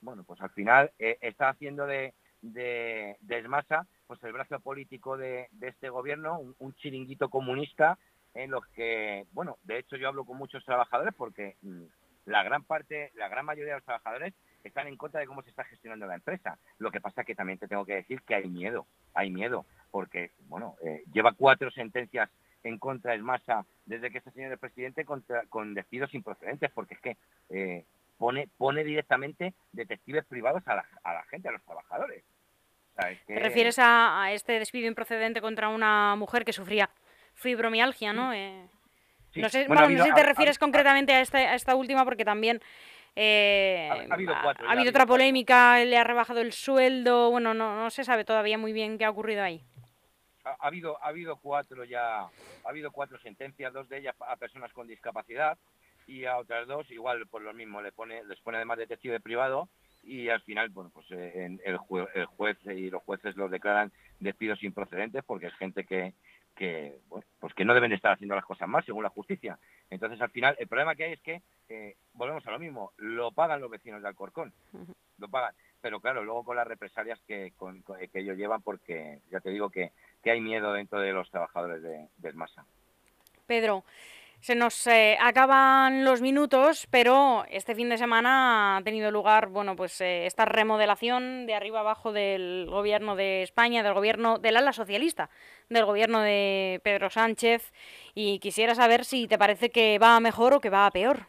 bueno, 0.00 0.25
pues 0.25 0.40
al 0.40 0.50
final 0.50 0.90
eh, 0.98 1.18
está 1.20 1.50
haciendo 1.50 1.87
de, 1.87 2.14
de, 2.42 3.16
de, 3.20 3.38
Esmasa 3.38 3.87
pues 4.06 4.22
el 4.25 4.32
brazo 4.32 4.60
político 4.60 5.16
de, 5.16 5.48
de 5.52 5.68
este 5.68 5.90
gobierno, 5.90 6.40
un, 6.58 6.75
chiringuito 6.75 7.28
comunista 7.28 7.98
en 8.34 8.50
los 8.50 8.66
que, 8.68 9.26
bueno, 9.32 9.58
de 9.64 9.78
hecho 9.78 9.96
yo 9.96 10.08
hablo 10.08 10.25
con 10.25 10.38
muchos 10.38 10.64
trabajadores 10.64 11.14
porque 11.14 11.56
mmm, 11.62 11.84
la 12.25 12.42
gran 12.42 12.62
parte, 12.64 13.10
la 13.14 13.28
gran 13.28 13.44
mayoría 13.44 13.75
de 13.75 13.78
los 13.78 13.84
trabajadores 13.84 14.34
están 14.64 14.87
en 14.87 14.96
contra 14.96 15.20
de 15.20 15.26
cómo 15.26 15.42
se 15.42 15.50
está 15.50 15.64
gestionando 15.64 16.06
la 16.06 16.14
empresa. 16.14 16.58
Lo 16.78 16.90
que 16.90 17.00
pasa 17.00 17.22
es 17.22 17.26
que 17.26 17.34
también 17.34 17.58
te 17.58 17.68
tengo 17.68 17.84
que 17.84 17.94
decir 17.94 18.22
que 18.22 18.34
hay 18.34 18.48
miedo, 18.48 18.87
hay 19.14 19.30
miedo, 19.30 19.64
porque, 19.90 20.32
bueno, 20.48 20.76
eh, 20.84 21.04
lleva 21.12 21.32
cuatro 21.32 21.70
sentencias 21.70 22.30
en 22.64 22.78
contra 22.78 23.12
de 23.12 23.18
Masa 23.18 23.64
desde 23.87 24.10
que 24.10 24.18
este 24.18 24.30
señor 24.32 24.52
es 24.52 24.58
presidente 24.58 25.04
contra, 25.04 25.46
con 25.46 25.75
despidos 25.75 26.12
improcedentes, 26.14 26.70
porque 26.72 26.94
es 26.94 27.00
que 27.00 27.16
eh, 27.50 27.84
pone, 28.18 28.48
pone 28.58 28.84
directamente 28.84 29.54
detectives 29.72 30.26
privados 30.26 30.62
a 30.66 30.75
la, 30.75 30.87
a 31.04 31.14
la 31.14 31.22
gente, 31.25 31.48
a 31.48 31.52
los 31.52 31.62
trabajadores. 31.62 32.25
O 32.92 33.00
sea, 33.00 33.10
es 33.10 33.20
que... 33.22 33.34
¿Te 33.34 33.40
refieres 33.40 33.78
a, 33.78 34.25
a, 34.25 34.32
este 34.32 34.58
despido 34.58 34.88
improcedente 34.88 35.40
contra 35.40 35.68
una 35.68 36.16
mujer 36.16 36.44
que 36.44 36.52
sufría 36.52 36.90
fibromialgia, 37.34 38.12
no? 38.12 38.32
Eh, 38.32 38.68
sí. 39.32 39.40
No 39.40 39.48
sé, 39.48 39.66
bueno, 39.66 39.68
bueno, 39.68 39.84
habido, 39.84 39.98
no 40.00 40.04
sé 40.04 40.10
si 40.10 40.14
te 40.16 40.26
refieres 40.26 40.56
ha, 40.56 40.60
concretamente 40.60 41.14
a, 41.14 41.20
este, 41.20 41.38
a 41.38 41.54
esta 41.54 41.76
última, 41.76 42.04
porque 42.04 42.25
también 42.25 42.60
eh, 43.14 43.88
ha, 43.90 43.94
ha, 43.94 44.14
habido, 44.14 44.34
cuatro, 44.42 44.66
ha, 44.66 44.70
ha 44.70 44.72
habido 44.72 44.90
otra 44.90 45.06
polémica, 45.06 45.78
le 45.84 45.96
ha 45.96 46.04
rebajado 46.04 46.40
el 46.40 46.52
sueldo, 46.52 47.30
bueno, 47.30 47.54
no, 47.54 47.76
no 47.76 47.90
se 47.90 48.04
sabe 48.04 48.25
todavía 48.25 48.58
muy 48.58 48.72
bien 48.72 48.98
qué 48.98 49.04
ha 49.04 49.10
ocurrido 49.10 49.42
ahí. 49.42 49.62
Ha, 50.44 50.50
ha, 50.50 50.66
habido, 50.66 51.02
ha 51.02 51.08
habido 51.08 51.37
cuatro 51.37 51.84
ya, 51.84 52.22
ha 52.22 52.30
habido 52.64 52.90
cuatro 52.90 53.18
sentencias, 53.20 53.72
dos 53.72 53.88
de 53.88 53.98
ellas 53.98 54.16
a 54.18 54.37
personas 54.37 54.72
con 54.72 54.88
discapacidad 54.88 55.56
y 56.09 56.25
a 56.25 56.38
otras 56.38 56.67
dos 56.67 56.91
igual 56.91 57.27
por 57.27 57.43
lo 57.43 57.53
mismo, 57.53 57.81
le 57.83 57.93
pone, 57.93 58.25
les 58.25 58.41
pone 58.41 58.57
además 58.57 58.79
detective 58.79 59.21
privado 59.21 59.69
y 60.03 60.31
al 60.31 60.41
final, 60.41 60.71
bueno, 60.71 60.91
pues 60.93 61.07
eh, 61.11 61.45
en 61.45 61.61
el, 61.65 61.77
jue, 61.77 62.09
el 62.15 62.25
juez 62.25 62.57
y 62.65 62.88
los 62.88 63.03
jueces 63.03 63.37
los 63.37 63.50
declaran 63.50 63.93
despidos 64.19 64.62
improcedentes 64.62 65.23
porque 65.25 65.47
es 65.49 65.55
gente 65.55 65.85
que, 65.85 66.15
que 66.57 66.99
bueno, 67.09 67.27
pues 67.38 67.53
que 67.53 67.65
no 67.67 67.75
deben 67.75 67.91
de 67.91 67.97
estar 67.97 68.12
haciendo 68.12 68.35
las 68.35 68.47
cosas 68.47 68.67
más 68.69 68.87
según 68.87 69.03
la 69.03 69.11
justicia. 69.11 69.59
Entonces, 69.91 70.21
al 70.23 70.31
final, 70.31 70.57
el 70.59 70.67
problema 70.67 70.95
que 70.95 71.05
hay 71.05 71.12
es 71.12 71.21
que 71.21 71.43
eh, 71.69 71.97
volvemos 72.15 72.47
a 72.47 72.53
lo 72.53 72.59
mismo, 72.59 72.93
lo 72.97 73.31
pagan 73.33 73.61
los 73.61 73.71
vecinos 73.71 74.00
de 74.00 74.09
Alcorcón, 74.09 74.53
lo 75.19 75.29
pagan, 75.29 75.55
pero 75.83 76.00
claro, 76.00 76.25
luego 76.25 76.43
con 76.43 76.57
las 76.57 76.67
represalias 76.67 77.21
que, 77.27 77.53
con, 77.57 77.83
con, 77.83 77.99
que 77.99 78.21
ellos 78.21 78.38
llevan, 78.38 78.62
porque 78.62 79.21
ya 79.31 79.41
te 79.41 79.50
digo 79.50 79.69
que, 79.69 79.93
que 80.23 80.31
hay 80.31 80.41
miedo 80.41 80.73
dentro 80.73 81.00
de 81.00 81.12
los 81.12 81.31
trabajadores 81.31 81.83
de, 81.83 82.09
del 82.17 82.35
MASA. 82.35 82.65
Pedro, 83.47 83.85
se 84.40 84.54
nos 84.54 84.87
eh, 84.87 85.16
acaban 85.21 86.04
los 86.04 86.21
minutos, 86.21 86.87
pero 86.90 87.45
este 87.50 87.75
fin 87.75 87.88
de 87.88 87.99
semana 87.99 88.76
ha 88.76 88.83
tenido 88.83 89.11
lugar, 89.11 89.49
bueno, 89.49 89.75
pues 89.76 90.00
eh, 90.00 90.26
esta 90.26 90.45
remodelación 90.45 91.47
de 91.47 91.54
arriba 91.54 91.80
abajo 91.80 92.12
del 92.12 92.66
gobierno 92.68 93.16
de 93.16 93.42
España, 93.42 93.83
del 93.83 93.95
gobierno 93.95 94.38
del 94.38 94.57
ala 94.57 94.73
socialista, 94.73 95.28
del 95.68 95.85
gobierno 95.85 96.21
de 96.21 96.80
Pedro 96.85 97.11
Sánchez, 97.11 97.73
y 98.14 98.38
quisiera 98.38 98.75
saber 98.75 99.04
si 99.04 99.26
te 99.26 99.38
parece 99.38 99.71
que 99.71 99.99
va 99.99 100.21
mejor 100.21 100.54
o 100.54 100.61
que 100.61 100.71
va 100.71 100.87
a 100.87 100.90
peor. 100.90 101.26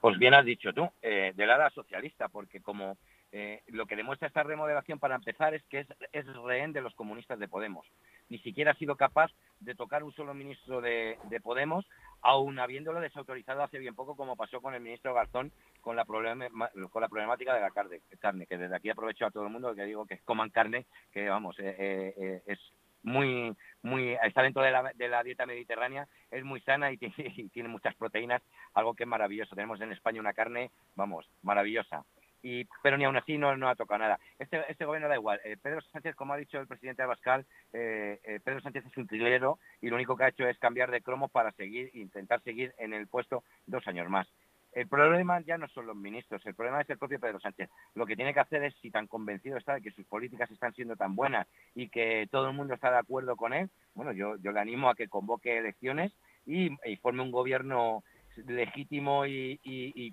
Pues 0.00 0.18
bien 0.18 0.34
has 0.34 0.44
dicho 0.44 0.72
tú, 0.72 0.88
eh, 1.02 1.32
del 1.34 1.50
ala 1.50 1.70
socialista, 1.70 2.28
porque 2.28 2.60
como 2.60 2.96
eh, 3.32 3.62
lo 3.68 3.86
que 3.86 3.96
demuestra 3.96 4.28
esta 4.28 4.42
remodelación 4.42 4.98
para 4.98 5.16
empezar 5.16 5.54
es 5.54 5.62
que 5.64 5.80
es, 5.80 5.88
es, 6.12 6.26
rehén 6.44 6.72
de 6.72 6.80
los 6.80 6.94
comunistas 6.94 7.38
de 7.38 7.48
Podemos. 7.48 7.86
Ni 8.28 8.38
siquiera 8.38 8.72
ha 8.72 8.74
sido 8.74 8.96
capaz 8.96 9.30
de 9.60 9.74
tocar 9.74 10.02
un 10.04 10.12
solo 10.12 10.34
ministro 10.34 10.80
de, 10.80 11.18
de, 11.24 11.40
Podemos, 11.40 11.86
aun 12.20 12.58
habiéndolo 12.58 13.00
desautorizado 13.00 13.62
hace 13.62 13.78
bien 13.78 13.94
poco, 13.94 14.16
como 14.16 14.36
pasó 14.36 14.60
con 14.60 14.74
el 14.74 14.80
ministro 14.80 15.14
Garzón 15.14 15.52
con 15.80 15.96
la, 15.96 16.04
con 16.04 17.02
la 17.02 17.08
problemática 17.08 17.54
de 17.54 17.60
la 17.60 17.70
carne, 17.70 18.46
que 18.46 18.58
desde 18.58 18.76
aquí 18.76 18.90
aprovecho 18.90 19.26
a 19.26 19.30
todo 19.30 19.44
el 19.44 19.52
mundo 19.52 19.74
que 19.74 19.84
digo 19.84 20.06
que 20.06 20.18
coman 20.18 20.50
carne, 20.50 20.86
que 21.12 21.28
vamos, 21.28 21.58
eh, 21.58 21.74
eh, 21.78 22.14
eh 22.16 22.42
es 22.46 22.58
muy, 23.02 23.56
muy, 23.82 24.16
está 24.22 24.42
dentro 24.42 24.62
de 24.62 24.70
la, 24.70 24.92
de 24.94 25.08
la 25.08 25.22
dieta 25.22 25.46
mediterránea, 25.46 26.06
es 26.30 26.44
muy 26.44 26.60
sana 26.60 26.92
y 26.92 26.98
tiene 26.98 27.68
muchas 27.68 27.94
proteínas, 27.94 28.42
algo 28.74 28.94
que 28.94 29.04
es 29.04 29.08
maravilloso. 29.08 29.54
Tenemos 29.54 29.80
en 29.80 29.92
España 29.92 30.20
una 30.20 30.34
carne, 30.34 30.70
vamos, 30.94 31.28
maravillosa 31.42 32.04
y 32.42 32.66
pero 32.82 32.96
ni 32.96 33.04
aún 33.04 33.16
así 33.16 33.38
no, 33.38 33.56
no 33.56 33.68
ha 33.68 33.74
tocado 33.74 33.98
nada. 33.98 34.18
Este, 34.38 34.62
este 34.68 34.84
gobierno 34.84 35.08
da 35.08 35.16
igual. 35.16 35.40
Eh, 35.44 35.56
Pedro 35.60 35.80
Sánchez, 35.80 36.14
como 36.14 36.32
ha 36.32 36.36
dicho 36.36 36.58
el 36.58 36.66
presidente 36.66 37.02
Abascal, 37.02 37.44
eh, 37.72 38.20
eh, 38.24 38.40
Pedro 38.42 38.60
Sánchez 38.60 38.86
es 38.86 38.96
un 38.96 39.06
trilero 39.06 39.58
y 39.80 39.88
lo 39.88 39.96
único 39.96 40.16
que 40.16 40.24
ha 40.24 40.28
hecho 40.28 40.46
es 40.46 40.58
cambiar 40.58 40.90
de 40.90 41.02
cromo 41.02 41.28
para 41.28 41.52
seguir, 41.52 41.90
intentar 41.94 42.40
seguir 42.42 42.74
en 42.78 42.92
el 42.92 43.06
puesto 43.06 43.44
dos 43.66 43.86
años 43.86 44.08
más. 44.08 44.28
El 44.72 44.86
problema 44.86 45.40
ya 45.40 45.56
no 45.56 45.66
son 45.68 45.86
los 45.86 45.96
ministros, 45.96 46.44
el 46.44 46.54
problema 46.54 46.82
es 46.82 46.90
el 46.90 46.98
propio 46.98 47.18
Pedro 47.18 47.40
Sánchez. 47.40 47.70
Lo 47.94 48.06
que 48.06 48.16
tiene 48.16 48.34
que 48.34 48.40
hacer 48.40 48.62
es, 48.62 48.74
si 48.76 48.90
tan 48.90 49.06
convencido 49.06 49.56
está 49.56 49.74
de 49.74 49.80
que 49.80 49.90
sus 49.90 50.06
políticas 50.06 50.50
están 50.50 50.74
siendo 50.74 50.94
tan 50.94 51.16
buenas 51.16 51.48
y 51.74 51.88
que 51.88 52.28
todo 52.30 52.48
el 52.48 52.54
mundo 52.54 52.74
está 52.74 52.90
de 52.90 52.98
acuerdo 52.98 53.34
con 53.34 53.54
él, 53.54 53.70
bueno, 53.94 54.12
yo, 54.12 54.36
yo 54.36 54.52
le 54.52 54.60
animo 54.60 54.90
a 54.90 54.94
que 54.94 55.08
convoque 55.08 55.56
elecciones 55.56 56.12
y, 56.46 56.70
y 56.84 56.96
forme 56.96 57.22
un 57.22 57.32
gobierno 57.32 58.04
legítimo 58.46 59.26
y, 59.26 59.58
y, 59.64 60.12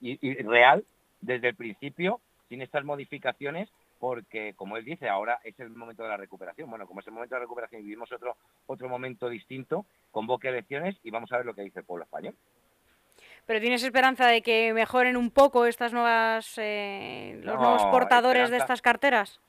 y 0.00 0.42
real 0.42 0.84
desde 1.24 1.48
el 1.48 1.56
principio, 1.56 2.20
sin 2.48 2.62
estas 2.62 2.84
modificaciones, 2.84 3.70
porque, 3.98 4.54
como 4.54 4.76
él 4.76 4.84
dice, 4.84 5.08
ahora 5.08 5.40
es 5.44 5.58
el 5.60 5.70
momento 5.70 6.02
de 6.02 6.10
la 6.10 6.16
recuperación. 6.16 6.68
Bueno, 6.68 6.86
como 6.86 7.00
es 7.00 7.06
el 7.06 7.12
momento 7.12 7.34
de 7.34 7.40
la 7.40 7.44
recuperación 7.44 7.80
y 7.80 7.84
vivimos 7.84 8.12
otro, 8.12 8.36
otro 8.66 8.88
momento 8.88 9.28
distinto, 9.28 9.86
convoque 10.10 10.48
elecciones 10.48 10.96
y 11.02 11.10
vamos 11.10 11.32
a 11.32 11.38
ver 11.38 11.46
lo 11.46 11.54
que 11.54 11.62
dice 11.62 11.80
el 11.80 11.86
pueblo 11.86 12.04
español. 12.04 12.34
Pero 13.46 13.60
tienes 13.60 13.82
esperanza 13.82 14.26
de 14.26 14.42
que 14.42 14.72
mejoren 14.72 15.16
un 15.16 15.30
poco 15.30 15.66
estas 15.66 15.92
nuevas 15.92 16.54
eh, 16.56 17.40
los 17.42 17.54
no, 17.56 17.62
nuevos 17.62 17.84
portadores 17.86 18.50
de 18.50 18.56
estas 18.56 18.82
carteras. 18.82 19.40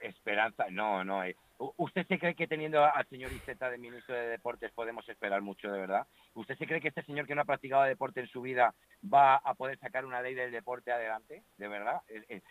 Esperanza, 0.00 0.66
no, 0.70 1.04
no. 1.04 1.22
Eh, 1.24 1.36
¿Usted 1.58 2.06
se 2.06 2.18
cree 2.18 2.34
que 2.34 2.46
teniendo 2.46 2.84
al 2.84 3.06
señor 3.08 3.32
Iceta 3.32 3.70
de 3.70 3.78
ministro 3.78 4.14
de 4.14 4.28
Deportes 4.28 4.72
podemos 4.72 5.08
esperar 5.08 5.40
mucho, 5.40 5.70
de 5.70 5.80
verdad? 5.80 6.06
¿Usted 6.34 6.56
se 6.56 6.66
cree 6.66 6.80
que 6.80 6.88
este 6.88 7.02
señor 7.04 7.26
que 7.26 7.34
no 7.34 7.42
ha 7.42 7.46
practicado 7.46 7.84
deporte 7.84 8.20
en 8.20 8.28
su 8.28 8.42
vida 8.42 8.74
va 9.02 9.36
a 9.36 9.54
poder 9.54 9.78
sacar 9.78 10.04
una 10.04 10.20
ley 10.20 10.34
del 10.34 10.52
deporte 10.52 10.92
adelante? 10.92 11.42
¿De 11.56 11.68
verdad? 11.68 12.02
Es, 12.08 12.42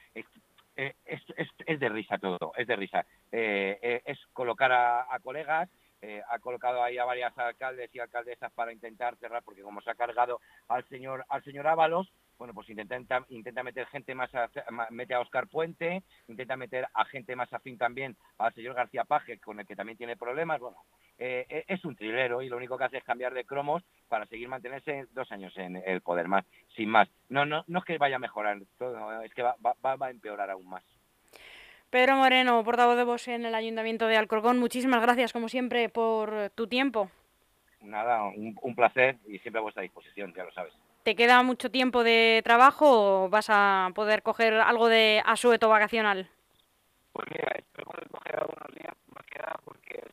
es 0.75 1.79
de 1.79 1.89
risa 1.89 2.17
todo, 2.17 2.51
es 2.55 2.67
de 2.67 2.75
risa. 2.75 3.05
Eh, 3.31 4.01
es 4.05 4.19
colocar 4.33 4.71
a, 4.71 5.19
colegas, 5.21 5.69
eh, 6.01 6.21
ha 6.29 6.39
colocado 6.39 6.83
ahí 6.83 6.97
a 6.97 7.05
varias 7.05 7.37
alcaldes 7.37 7.93
y 7.93 7.99
alcaldesas 7.99 8.51
para 8.53 8.73
intentar 8.73 9.15
cerrar, 9.17 9.43
porque 9.43 9.61
como 9.61 9.81
se 9.81 9.91
ha 9.91 9.95
cargado 9.95 10.39
al 10.67 10.87
señor, 10.89 11.25
al 11.29 11.43
señor 11.43 11.67
Ábalos, 11.67 12.11
bueno, 12.37 12.53
pues 12.53 12.69
intenta, 12.69 13.25
intenta 13.29 13.63
meter 13.63 13.87
gente 13.87 14.13
más, 14.15 14.33
a, 14.35 14.49
mete 14.89 15.13
a 15.13 15.19
Oscar 15.19 15.47
Puente, 15.47 16.03
intenta 16.27 16.57
meter 16.57 16.87
a 16.93 17.05
gente 17.05 17.35
más 17.35 17.51
afín 17.53 17.77
también 17.77 18.15
al 18.37 18.53
señor 18.53 18.75
García 18.75 19.03
Paje, 19.03 19.39
con 19.39 19.59
el 19.59 19.65
que 19.65 19.75
también 19.75 19.97
tiene 19.97 20.17
problemas, 20.17 20.59
bueno, 20.59 20.77
eh, 21.17 21.63
es 21.67 21.85
un 21.85 21.95
trilero 21.95 22.41
y 22.41 22.49
lo 22.49 22.57
único 22.57 22.77
que 22.77 22.83
hace 22.83 22.97
es 22.97 23.03
cambiar 23.03 23.33
de 23.33 23.45
cromos 23.45 23.83
para 24.09 24.25
seguir 24.25 24.49
mantenerse 24.49 25.07
dos 25.11 25.31
años 25.31 25.55
en 25.57 25.77
el 25.77 26.01
poder 26.01 26.27
más, 26.27 26.45
sin 26.75 26.89
más. 26.89 27.07
No, 27.29 27.45
no, 27.45 27.63
no 27.67 27.79
es 27.79 27.85
que 27.85 27.97
vaya 27.97 28.17
a 28.17 28.19
mejorar 28.19 28.59
todo, 28.77 29.21
es 29.21 29.33
que 29.33 29.43
va, 29.43 29.55
va, 29.65 29.95
va 29.95 30.07
a 30.07 30.11
empeorar 30.11 30.49
aún 30.49 30.67
más. 30.67 30.83
Pedro 31.89 32.17
Moreno, 32.17 32.61
portavoz 32.63 32.97
de 32.97 33.05
Vox 33.05 33.29
en 33.29 33.45
el 33.45 33.55
Ayuntamiento 33.55 34.07
de 34.07 34.17
Alcorcón, 34.17 34.59
muchísimas 34.59 35.01
gracias, 35.01 35.31
como 35.31 35.47
siempre, 35.47 35.87
por 35.87 36.49
tu 36.49 36.67
tiempo. 36.67 37.09
Nada, 37.79 38.23
un, 38.23 38.57
un 38.61 38.75
placer 38.75 39.17
y 39.27 39.39
siempre 39.39 39.59
a 39.59 39.61
vuestra 39.61 39.83
disposición, 39.83 40.33
ya 40.33 40.43
lo 40.43 40.51
sabes. 40.51 40.73
¿Te 41.05 41.15
queda 41.15 41.43
mucho 41.43 41.69
tiempo 41.69 42.03
de 42.03 42.41
trabajo 42.43 43.25
o 43.25 43.29
vas 43.29 43.45
a 43.51 43.91
poder 43.93 44.23
coger 44.23 44.55
algo 44.55 44.87
de 44.87 45.21
asueto 45.23 45.69
vacacional? 45.69 46.27
Pues 47.13 47.27
mira, 47.29 47.51
espero 47.59 47.91
poder 47.91 48.09
coger 48.09 48.35
algunos 48.37 48.73
días 48.73 48.95
más 49.13 49.23
que 49.27 49.37
nada 49.37 49.59
porque 49.63 50.03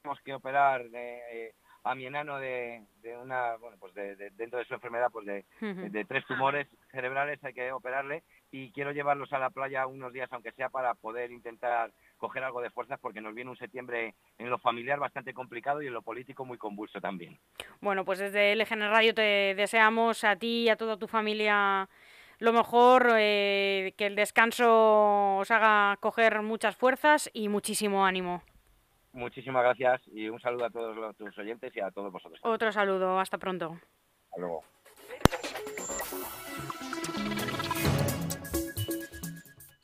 tenemos 0.00 0.20
que 0.24 0.32
operar 0.32 0.86
eh, 0.94 1.52
a 1.82 1.94
mi 1.94 2.06
enano 2.06 2.38
de, 2.38 2.82
de 3.02 3.16
una, 3.16 3.56
bueno, 3.56 3.76
pues 3.80 3.94
de, 3.94 4.16
de, 4.16 4.30
dentro 4.30 4.58
de 4.58 4.64
su 4.66 4.74
enfermedad, 4.74 5.08
pues 5.10 5.26
de, 5.26 5.44
uh 5.60 5.64
-huh. 5.64 5.90
de, 5.90 6.04
tres 6.04 6.26
tumores 6.26 6.66
cerebrales 6.90 7.42
hay 7.42 7.54
que 7.54 7.72
operarle 7.72 8.22
y 8.50 8.70
quiero 8.72 8.92
llevarlos 8.92 9.32
a 9.32 9.38
la 9.38 9.50
playa 9.50 9.86
unos 9.86 10.12
días, 10.12 10.30
aunque 10.32 10.52
sea 10.52 10.68
para 10.68 10.94
poder 10.94 11.30
intentar 11.30 11.92
coger 12.18 12.44
algo 12.44 12.60
de 12.60 12.70
fuerzas 12.70 12.98
porque 13.00 13.20
nos 13.20 13.34
viene 13.34 13.50
un 13.50 13.56
septiembre 13.56 14.14
en 14.38 14.50
lo 14.50 14.58
familiar 14.58 14.98
bastante 14.98 15.32
complicado 15.32 15.80
y 15.80 15.86
en 15.86 15.94
lo 15.94 16.02
político 16.02 16.44
muy 16.44 16.58
convulso 16.58 17.00
también. 17.00 17.38
Bueno, 17.80 18.04
pues 18.04 18.18
desde 18.18 18.54
LGN 18.54 18.90
Radio 18.90 19.14
te 19.14 19.54
deseamos 19.54 20.24
a 20.24 20.36
ti 20.36 20.64
y 20.64 20.68
a 20.68 20.76
toda 20.76 20.98
tu 20.98 21.08
familia 21.08 21.88
lo 22.40 22.52
mejor, 22.54 23.08
eh, 23.18 23.92
que 23.96 24.06
el 24.06 24.16
descanso 24.16 25.36
os 25.36 25.50
haga 25.50 25.96
coger 26.00 26.40
muchas 26.42 26.74
fuerzas 26.74 27.30
y 27.34 27.48
muchísimo 27.48 28.04
ánimo. 28.04 28.42
Muchísimas 29.12 29.62
gracias 29.62 30.00
y 30.12 30.28
un 30.28 30.40
saludo 30.40 30.66
a 30.66 30.70
todos 30.70 30.96
los, 30.96 31.16
tus 31.16 31.36
oyentes 31.38 31.74
y 31.74 31.80
a 31.80 31.90
todos 31.90 32.12
vosotros. 32.12 32.40
Otro 32.44 32.70
saludo, 32.70 33.18
hasta 33.18 33.38
pronto. 33.38 33.78
Hasta 34.24 34.40
luego. 34.40 34.62